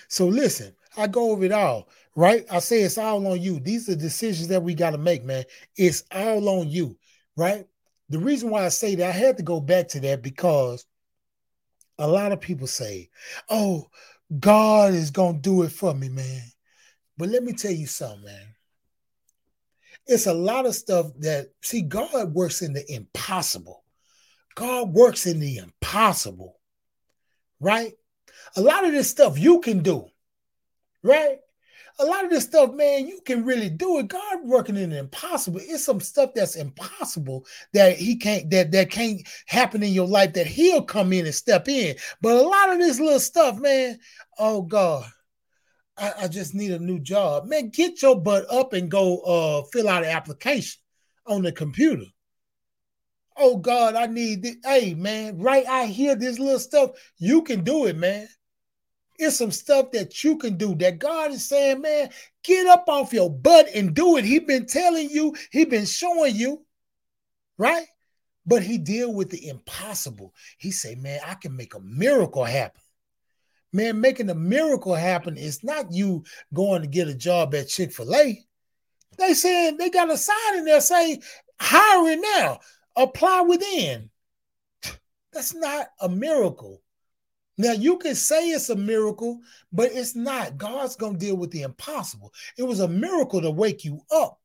So 0.08 0.26
listen, 0.26 0.74
I 0.96 1.06
go 1.06 1.30
over 1.30 1.44
it 1.44 1.52
all, 1.52 1.88
right? 2.14 2.44
I 2.50 2.58
say 2.60 2.82
it's 2.82 2.98
all 2.98 3.26
on 3.26 3.40
you. 3.40 3.60
These 3.60 3.88
are 3.88 3.96
decisions 3.96 4.48
that 4.48 4.62
we 4.62 4.74
got 4.74 4.90
to 4.90 4.98
make, 4.98 5.24
man. 5.24 5.44
It's 5.76 6.04
all 6.12 6.48
on 6.60 6.68
you, 6.68 6.96
right? 7.36 7.66
The 8.10 8.18
reason 8.18 8.50
why 8.50 8.64
I 8.64 8.68
say 8.68 8.94
that, 8.96 9.08
I 9.08 9.18
had 9.18 9.36
to 9.38 9.42
go 9.42 9.60
back 9.60 9.88
to 9.88 10.00
that 10.00 10.22
because 10.22 10.86
a 11.98 12.06
lot 12.06 12.32
of 12.32 12.40
people 12.40 12.66
say, 12.66 13.10
oh, 13.48 13.88
God 14.38 14.94
is 14.94 15.10
going 15.10 15.36
to 15.36 15.40
do 15.40 15.62
it 15.62 15.72
for 15.72 15.94
me, 15.94 16.08
man. 16.08 16.42
But 17.16 17.28
let 17.28 17.42
me 17.42 17.52
tell 17.52 17.72
you 17.72 17.86
something, 17.86 18.24
man 18.24 18.54
it's 20.06 20.26
a 20.26 20.34
lot 20.34 20.66
of 20.66 20.74
stuff 20.74 21.06
that 21.20 21.48
see 21.62 21.82
God 21.82 22.34
works 22.34 22.62
in 22.62 22.72
the 22.72 22.92
impossible. 22.92 23.84
God 24.54 24.90
works 24.90 25.26
in 25.26 25.40
the 25.40 25.58
impossible, 25.58 26.60
right? 27.60 27.92
A 28.56 28.60
lot 28.60 28.84
of 28.84 28.92
this 28.92 29.10
stuff 29.10 29.38
you 29.38 29.60
can 29.60 29.82
do, 29.82 30.06
right? 31.02 31.38
A 32.00 32.04
lot 32.04 32.24
of 32.24 32.30
this 32.30 32.44
stuff, 32.44 32.72
man, 32.74 33.06
you 33.06 33.20
can 33.24 33.44
really 33.44 33.70
do 33.70 33.98
it. 33.98 34.08
God 34.08 34.40
working 34.42 34.76
in 34.76 34.90
the 34.90 34.98
impossible. 34.98 35.60
It's 35.62 35.84
some 35.84 36.00
stuff 36.00 36.30
that's 36.34 36.56
impossible 36.56 37.46
that 37.72 37.96
He 37.96 38.16
can't 38.16 38.50
that 38.50 38.72
that 38.72 38.90
can't 38.90 39.22
happen 39.46 39.82
in 39.82 39.92
your 39.92 40.08
life 40.08 40.32
that 40.32 40.46
He'll 40.46 40.82
come 40.82 41.12
in 41.12 41.26
and 41.26 41.34
step 41.34 41.68
in. 41.68 41.94
But 42.20 42.36
a 42.36 42.42
lot 42.42 42.72
of 42.72 42.78
this 42.78 42.98
little 42.98 43.20
stuff, 43.20 43.60
man, 43.60 43.98
oh 44.38 44.62
God, 44.62 45.04
I, 45.96 46.12
I, 46.22 46.28
just 46.28 46.54
need 46.54 46.72
a 46.72 46.78
new 46.78 46.98
job. 46.98 47.46
Man, 47.46 47.68
get 47.68 48.02
your 48.02 48.20
butt 48.20 48.50
up 48.50 48.72
and 48.72 48.90
go 48.90 49.20
uh, 49.20 49.62
fill 49.72 49.88
out 49.88 50.02
an 50.02 50.10
application 50.10 50.80
on 51.26 51.42
the 51.42 51.52
computer. 51.52 52.06
Oh 53.36 53.56
God, 53.56 53.94
I 53.94 54.06
need 54.06 54.42
this. 54.42 54.56
Hey 54.64 54.94
man, 54.94 55.38
right 55.38 55.66
I 55.66 55.86
hear 55.86 56.14
this 56.14 56.38
little 56.38 56.58
stuff. 56.58 56.90
You 57.18 57.42
can 57.42 57.64
do 57.64 57.86
it, 57.86 57.96
man. 57.96 58.28
It's 59.16 59.36
some 59.36 59.50
stuff 59.50 59.92
that 59.92 60.24
you 60.24 60.36
can 60.36 60.56
do 60.56 60.74
that 60.76 60.98
God 60.98 61.30
is 61.30 61.48
saying, 61.48 61.80
man, 61.80 62.10
get 62.42 62.66
up 62.66 62.84
off 62.88 63.12
your 63.12 63.30
butt 63.30 63.68
and 63.74 63.94
do 63.94 64.16
it. 64.16 64.24
He 64.24 64.40
been 64.40 64.66
telling 64.66 65.08
you, 65.10 65.34
he 65.50 65.64
been 65.64 65.86
showing 65.86 66.34
you, 66.34 66.64
right? 67.58 67.86
But 68.46 68.62
he 68.62 68.78
deal 68.78 69.14
with 69.14 69.30
the 69.30 69.48
impossible. 69.48 70.34
He 70.58 70.70
say, 70.70 70.96
man, 70.96 71.20
I 71.24 71.34
can 71.34 71.56
make 71.56 71.74
a 71.74 71.80
miracle 71.80 72.44
happen 72.44 72.82
man, 73.74 74.00
making 74.00 74.30
a 74.30 74.34
miracle 74.34 74.94
happen 74.94 75.36
is 75.36 75.64
not 75.64 75.92
you 75.92 76.24
going 76.54 76.80
to 76.80 76.88
get 76.88 77.08
a 77.08 77.14
job 77.14 77.54
at 77.54 77.68
Chick 77.68 77.92
fil 77.92 78.14
A. 78.14 78.40
They 79.18 79.34
saying 79.34 79.76
they 79.76 79.90
got 79.90 80.10
a 80.10 80.16
sign 80.16 80.58
in 80.58 80.64
there 80.64 80.80
saying 80.80 81.22
hiring 81.60 82.20
now, 82.20 82.60
apply 82.96 83.42
within. 83.42 84.10
That's 85.32 85.54
not 85.54 85.88
a 86.00 86.08
miracle. 86.08 86.80
Now 87.56 87.72
you 87.72 87.98
can 87.98 88.14
say 88.14 88.50
it's 88.50 88.70
a 88.70 88.76
miracle, 88.76 89.40
but 89.72 89.92
it's 89.92 90.16
not. 90.16 90.58
God's 90.58 90.96
gonna 90.96 91.18
deal 91.18 91.36
with 91.36 91.50
the 91.50 91.62
impossible. 91.62 92.32
It 92.58 92.64
was 92.64 92.80
a 92.80 92.88
miracle 92.88 93.40
to 93.40 93.50
wake 93.50 93.84
you 93.84 94.00
up. 94.10 94.40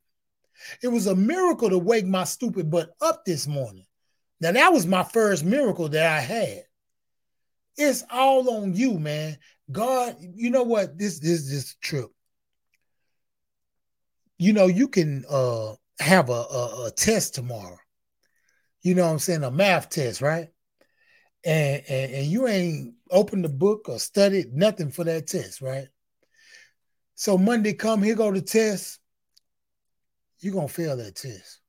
It 0.84 0.90
was 0.90 1.08
a 1.08 1.16
miracle 1.16 1.70
to 1.70 1.78
wake 1.78 2.06
my 2.06 2.24
stupid 2.24 2.70
butt 2.70 2.92
up 3.02 3.26
this 3.26 3.48
morning. 3.48 3.86
Now 4.42 4.52
that 4.52 4.72
was 4.72 4.86
my 4.86 5.04
first 5.04 5.44
miracle 5.44 5.90
that 5.90 6.06
I 6.06 6.20
had. 6.20 6.64
It's 7.78 8.04
all 8.12 8.50
on 8.62 8.76
you, 8.76 9.00
man. 9.00 9.38
God, 9.72 10.18
you 10.20 10.50
know 10.50 10.64
what? 10.64 10.98
This 10.98 11.20
this 11.20 11.50
this 11.50 11.76
trip. 11.82 12.10
You 14.38 14.54
know, 14.54 14.68
you 14.68 14.88
can 14.88 15.26
uh 15.30 15.74
have 16.00 16.30
a, 16.30 16.34
a, 16.34 16.86
a 16.88 16.92
test 16.92 17.36
tomorrow. 17.36 17.78
You 18.82 18.96
know 18.96 19.06
what 19.06 19.12
I'm 19.12 19.20
saying? 19.20 19.44
A 19.44 19.52
math 19.52 19.90
test, 19.90 20.22
right? 20.22 20.50
And, 21.46 21.84
and 21.88 22.12
and 22.12 22.26
you 22.26 22.48
ain't 22.48 22.96
opened 23.10 23.46
the 23.46 23.50
book 23.50 23.88
or 23.88 23.98
studied 23.98 24.54
nothing 24.54 24.92
for 24.92 25.06
that 25.06 25.28
test, 25.28 25.62
right? 25.62 25.88
So 27.16 27.38
Monday 27.38 27.74
come, 27.74 28.04
here 28.04 28.16
go 28.16 28.32
the 28.32 28.42
test. 28.42 29.00
You're 30.40 30.54
gonna 30.54 30.68
fail 30.68 30.98
that 30.98 31.16
test. 31.16 31.60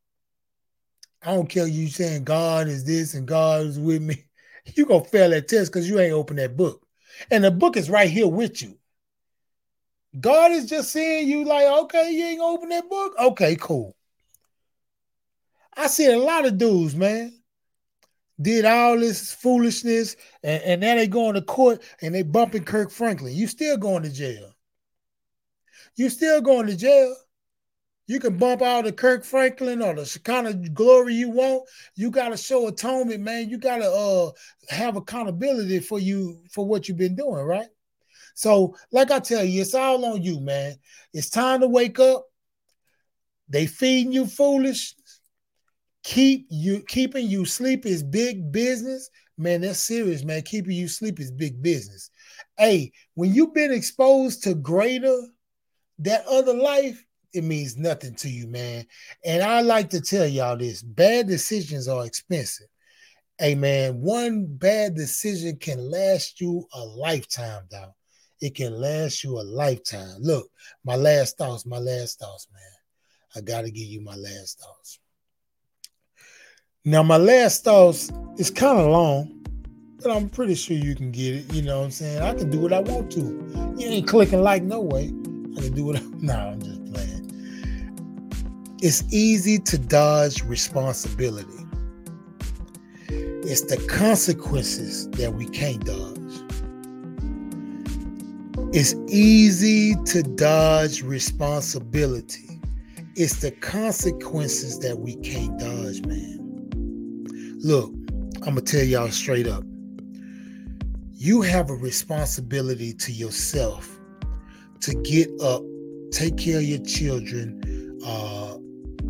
I 1.22 1.34
don't 1.34 1.48
care 1.48 1.66
you 1.66 1.88
saying 1.88 2.24
God 2.24 2.68
is 2.68 2.84
this 2.84 3.14
and 3.14 3.28
God 3.28 3.66
is 3.66 3.78
with 3.78 4.02
me 4.02 4.24
you 4.74 4.86
gonna 4.86 5.04
fail 5.04 5.30
that 5.30 5.48
test 5.48 5.72
because 5.72 5.88
you 5.88 6.00
ain't 6.00 6.12
open 6.12 6.36
that 6.36 6.56
book. 6.56 6.86
And 7.30 7.44
the 7.44 7.50
book 7.50 7.76
is 7.76 7.90
right 7.90 8.10
here 8.10 8.28
with 8.28 8.62
you. 8.62 8.78
God 10.18 10.52
is 10.52 10.66
just 10.66 10.90
saying 10.90 11.28
you 11.28 11.44
like, 11.44 11.66
okay, 11.66 12.10
you 12.10 12.24
ain't 12.24 12.40
open 12.40 12.70
that 12.70 12.88
book. 12.88 13.14
Okay, 13.18 13.56
cool. 13.56 13.94
I 15.76 15.86
see 15.86 16.06
a 16.06 16.18
lot 16.18 16.46
of 16.46 16.58
dudes, 16.58 16.96
man, 16.96 17.32
did 18.40 18.64
all 18.64 18.98
this 18.98 19.32
foolishness, 19.34 20.16
and, 20.42 20.62
and 20.62 20.80
now 20.80 20.96
they 20.96 21.06
going 21.06 21.34
to 21.34 21.42
court 21.42 21.82
and 22.02 22.14
they 22.14 22.22
bumping 22.22 22.64
Kirk 22.64 22.90
Franklin. 22.90 23.34
You 23.34 23.46
still 23.46 23.76
going 23.76 24.02
to 24.02 24.10
jail. 24.10 24.54
You 25.96 26.08
still 26.08 26.40
going 26.40 26.66
to 26.66 26.76
jail. 26.76 27.14
You 28.06 28.18
can 28.18 28.38
bump 28.38 28.60
out 28.60 28.84
the 28.84 28.92
Kirk 28.92 29.24
Franklin 29.24 29.82
or 29.82 29.94
the 29.94 30.20
kind 30.24 30.48
of 30.48 30.74
glory 30.74 31.14
you 31.14 31.30
want. 31.30 31.68
You 31.94 32.10
got 32.10 32.30
to 32.30 32.36
show 32.36 32.66
atonement, 32.66 33.20
man. 33.20 33.48
You 33.48 33.58
got 33.58 33.78
to 33.78 33.88
uh, 33.88 34.30
have 34.68 34.96
accountability 34.96 35.78
for 35.78 36.00
you 36.00 36.42
for 36.50 36.66
what 36.66 36.88
you've 36.88 36.98
been 36.98 37.14
doing, 37.14 37.44
right? 37.44 37.68
So, 38.34 38.74
like 38.90 39.10
I 39.10 39.20
tell 39.20 39.44
you, 39.44 39.60
it's 39.60 39.74
all 39.74 40.04
on 40.04 40.22
you, 40.22 40.40
man. 40.40 40.74
It's 41.12 41.30
time 41.30 41.60
to 41.60 41.68
wake 41.68 42.00
up. 42.00 42.24
They 43.48 43.66
feeding 43.66 44.12
you 44.12 44.26
foolish. 44.26 44.94
Keep 46.02 46.46
you 46.50 46.82
keeping 46.88 47.28
you 47.28 47.44
sleep 47.44 47.84
is 47.84 48.02
big 48.02 48.50
business. 48.52 49.10
Man, 49.36 49.62
that's 49.62 49.80
serious, 49.80 50.24
man. 50.24 50.42
Keeping 50.42 50.72
you 50.72 50.88
sleep 50.88 51.20
is 51.20 51.30
big 51.30 51.62
business. 51.62 52.10
Hey, 52.58 52.92
when 53.14 53.34
you've 53.34 53.54
been 53.54 53.72
exposed 53.72 54.42
to 54.44 54.54
greater 54.54 55.16
that 55.98 56.26
other 56.26 56.54
life, 56.54 57.04
it 57.32 57.44
means 57.44 57.76
nothing 57.76 58.14
to 58.16 58.28
you, 58.28 58.46
man. 58.48 58.86
And 59.24 59.42
I 59.42 59.60
like 59.60 59.90
to 59.90 60.00
tell 60.00 60.26
y'all 60.26 60.56
this 60.56 60.82
bad 60.82 61.26
decisions 61.26 61.88
are 61.88 62.04
expensive. 62.04 62.66
Hey, 63.38 63.54
man, 63.54 64.00
one 64.00 64.46
bad 64.46 64.94
decision 64.94 65.56
can 65.56 65.78
last 65.78 66.40
you 66.40 66.66
a 66.74 66.84
lifetime, 66.84 67.62
dog. 67.70 67.92
It 68.40 68.54
can 68.54 68.72
last 68.72 69.22
you 69.22 69.38
a 69.38 69.42
lifetime. 69.42 70.16
Look, 70.20 70.48
my 70.84 70.96
last 70.96 71.38
thoughts, 71.38 71.66
my 71.66 71.78
last 71.78 72.18
thoughts, 72.18 72.48
man. 72.52 72.62
I 73.36 73.40
got 73.40 73.62
to 73.62 73.70
give 73.70 73.86
you 73.86 74.00
my 74.00 74.16
last 74.16 74.60
thoughts. 74.60 74.98
Now, 76.86 77.02
my 77.02 77.18
last 77.18 77.62
thoughts 77.62 78.10
is 78.38 78.50
kind 78.50 78.80
of 78.80 78.86
long, 78.86 79.30
but 80.02 80.10
I'm 80.10 80.30
pretty 80.30 80.54
sure 80.54 80.74
you 80.74 80.94
can 80.94 81.12
get 81.12 81.34
it. 81.34 81.52
You 81.52 81.60
know 81.60 81.80
what 81.80 81.84
I'm 81.84 81.90
saying? 81.90 82.22
I 82.22 82.32
can 82.32 82.48
do 82.48 82.58
what 82.58 82.72
I 82.72 82.80
want 82.80 83.12
to. 83.12 83.76
You 83.76 83.86
ain't 83.86 84.08
clicking 84.08 84.42
like 84.42 84.62
no 84.62 84.80
way. 84.80 85.08
I 85.58 85.60
can 85.60 85.74
do 85.74 85.84
what 85.84 85.96
I. 85.96 86.00
Nah, 86.22 86.52
I'm 86.52 86.62
just 86.62 86.82
playing. 86.92 88.78
it's 88.82 89.04
easy 89.12 89.58
to 89.58 89.76
dodge 89.76 90.42
responsibility. 90.44 91.66
It's 93.10 93.60
the 93.60 93.76
consequences 93.86 95.10
that 95.10 95.34
we 95.34 95.50
can't 95.50 95.84
dodge. 95.84 96.16
It's 98.72 98.94
easy 99.06 99.96
to 100.06 100.22
dodge 100.22 101.02
responsibility. 101.02 102.58
It's 103.16 103.40
the 103.40 103.50
consequences 103.50 104.78
that 104.78 104.98
we 104.98 105.16
can't 105.16 105.58
dodge, 105.58 106.06
man. 106.06 106.29
Look, 107.62 107.92
I'm 108.46 108.54
going 108.54 108.56
to 108.56 108.62
tell 108.62 108.84
y'all 108.84 109.10
straight 109.10 109.46
up. 109.46 109.62
You 111.12 111.42
have 111.42 111.68
a 111.68 111.74
responsibility 111.74 112.94
to 112.94 113.12
yourself 113.12 114.00
to 114.80 114.94
get 115.02 115.28
up, 115.42 115.62
take 116.10 116.38
care 116.38 116.56
of 116.56 116.64
your 116.64 116.82
children, 116.84 118.00
uh, 118.02 118.56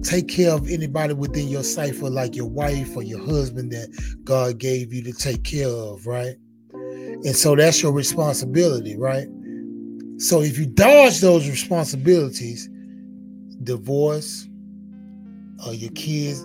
take 0.03 0.27
care 0.27 0.53
of 0.53 0.69
anybody 0.69 1.15
within 1.15 1.47
your 1.47 1.63
cipher, 1.63 2.11
like 2.11 2.35
your 2.35 2.49
wife 2.49 2.97
or 2.97 3.05
your 3.05 3.25
husband 3.25 3.71
that 3.71 3.89
God 4.25 4.59
gave 4.59 4.93
you 4.93 5.05
to 5.05 5.13
take 5.13 5.45
care 5.45 5.69
of, 5.69 6.09
right? 6.09 6.35
And 6.73 7.37
so 7.37 7.55
that's 7.55 7.81
your 7.81 7.93
responsibility, 7.93 8.97
right? 8.97 9.29
So 10.19 10.43
if 10.43 10.59
you 10.59 10.67
dodge 10.67 11.21
those 11.21 11.49
responsibilities, 11.49 12.69
divorce, 13.63 14.49
uh, 15.65 15.71
your 15.71 15.93
kids 15.93 16.45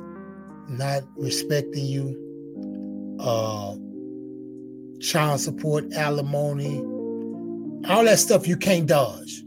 not 0.69 1.04
respecting 1.15 1.86
you, 1.86 3.17
uh, 3.19 3.75
child 4.99 5.39
support, 5.39 5.91
alimony, 5.93 6.80
all 7.89 8.04
that 8.06 8.19
stuff 8.19 8.47
you 8.47 8.58
can't 8.58 8.88
dodge. 8.88 9.43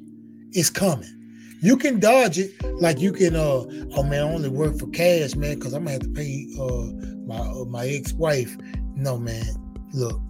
It's 0.53 0.71
coming. 0.71 1.15
You 1.61 1.77
can 1.77 1.99
dodge 1.99 2.39
it, 2.39 2.53
like 2.81 3.01
you 3.01 3.13
can. 3.13 3.35
Uh, 3.35 3.65
oh 3.97 4.03
man, 4.05 4.23
I 4.23 4.33
only 4.33 4.49
work 4.49 4.79
for 4.79 4.87
cash, 4.89 5.35
man, 5.35 5.59
because 5.59 5.75
I'm 5.75 5.85
gonna 5.85 5.93
have 5.93 6.03
to 6.03 6.09
pay 6.11 6.47
uh 6.59 6.87
my 7.27 7.39
uh, 7.39 7.65
my 7.65 7.87
ex-wife. 7.87 8.57
No, 8.95 9.19
man. 9.19 9.45
Look, 9.93 10.21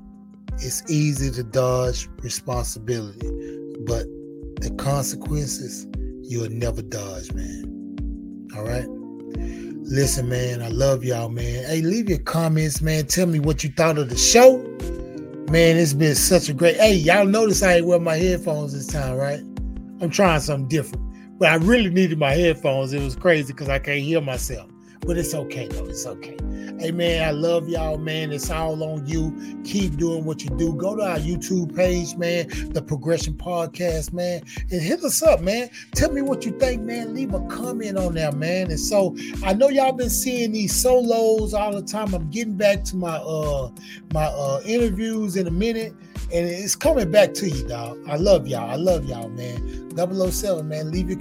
it's 0.55 0.83
easy 0.91 1.31
to 1.33 1.43
dodge 1.43 2.09
responsibility, 2.23 3.29
but 3.81 4.07
the 4.61 4.75
consequences 4.79 5.87
you'll 6.23 6.51
never 6.51 6.83
dodge, 6.83 7.33
man. 7.33 8.49
All 8.57 8.65
right. 8.65 8.87
Listen, 9.91 10.29
man, 10.29 10.61
I 10.61 10.69
love 10.69 11.03
y'all, 11.03 11.31
man. 11.31 11.65
Hey, 11.65 11.81
leave 11.81 12.11
your 12.11 12.19
comments, 12.19 12.83
man. 12.83 13.07
Tell 13.07 13.27
me 13.27 13.41
what 13.41 13.65
you 13.65 13.71
thought 13.71 13.97
of 13.97 14.11
the 14.11 14.19
show. 14.19 14.59
Man, 15.51 15.79
it's 15.79 15.95
been 15.95 16.15
such 16.15 16.51
a 16.51 16.53
great. 16.53 16.77
Hey, 16.77 16.95
y'all 16.95 17.25
notice 17.25 17.63
I 17.63 17.77
ain't 17.77 17.87
wear 17.87 17.99
my 17.99 18.17
headphones 18.17 18.75
this 18.75 18.87
time, 18.87 19.17
right? 19.17 19.41
I'm 20.03 20.11
trying 20.11 20.41
something 20.41 20.69
different. 20.69 21.39
But 21.39 21.49
I 21.49 21.55
really 21.55 21.89
needed 21.89 22.19
my 22.19 22.33
headphones. 22.33 22.93
It 22.93 23.03
was 23.03 23.17
crazy 23.17 23.55
because 23.55 23.71
I 23.71 23.79
can't 23.79 24.03
hear 24.03 24.21
myself. 24.21 24.71
But 25.07 25.17
it's 25.17 25.35
okay 25.35 25.69
though. 25.69 25.87
It's 25.87 26.05
okay. 26.05 26.37
Hey 26.79 26.93
man, 26.93 27.27
I 27.27 27.33
love 27.33 27.69
y'all, 27.69 27.99
man. 27.99 28.31
It's 28.31 28.51
all 28.51 28.85
on 28.85 29.05
you. 29.05 29.35
Keep 29.65 29.97
doing 29.97 30.25
what 30.25 30.45
you 30.45 30.51
do. 30.51 30.75
Go 30.75 30.95
to 30.95 31.03
our 31.03 31.19
YouTube 31.19 31.75
page, 31.75 32.15
man, 32.15 32.47
the 32.73 32.81
Progression 32.81 33.35
Podcast, 33.35 34.13
man, 34.13 34.43
and 34.71 34.81
hit 34.81 35.03
us 35.03 35.21
up, 35.21 35.41
man. 35.41 35.71
Tell 35.97 36.13
me 36.13 36.23
what 36.23 36.47
you 36.47 36.53
think, 36.53 36.83
man. 36.83 37.15
Leave 37.15 37.35
a 37.35 37.41
comment 37.49 37.99
on 37.99 38.15
there, 38.15 38.31
man. 38.31 38.71
And 38.71 38.79
so 38.79 39.17
I 39.43 39.55
know 39.55 39.69
y'all 39.69 39.91
been 39.91 40.09
seeing 40.09 40.53
these 40.53 40.73
solos 40.73 41.53
all 41.53 41.73
the 41.73 41.83
time. 41.83 42.15
I'm 42.15 42.31
getting 42.31 42.57
back 42.57 42.85
to 42.85 42.97
my 42.97 43.17
uh 43.17 43.73
my 44.13 44.27
uh 44.27 44.61
interviews 44.65 45.35
in 45.35 45.49
a 45.49 45.51
minute, 45.51 45.95
and 46.33 46.47
it's 46.47 46.77
coming 46.77 47.11
back 47.11 47.35
to 47.35 47.51
you, 47.51 47.67
dog. 47.67 47.99
I 48.09 48.15
love 48.19 48.47
y'all. 48.47 48.71
I 48.71 48.77
love 48.77 49.05
y'all, 49.05 49.31
man. 49.31 49.89
007, 49.97 50.69
man. 50.69 50.93
Leave 50.93 51.09
your 51.09 51.17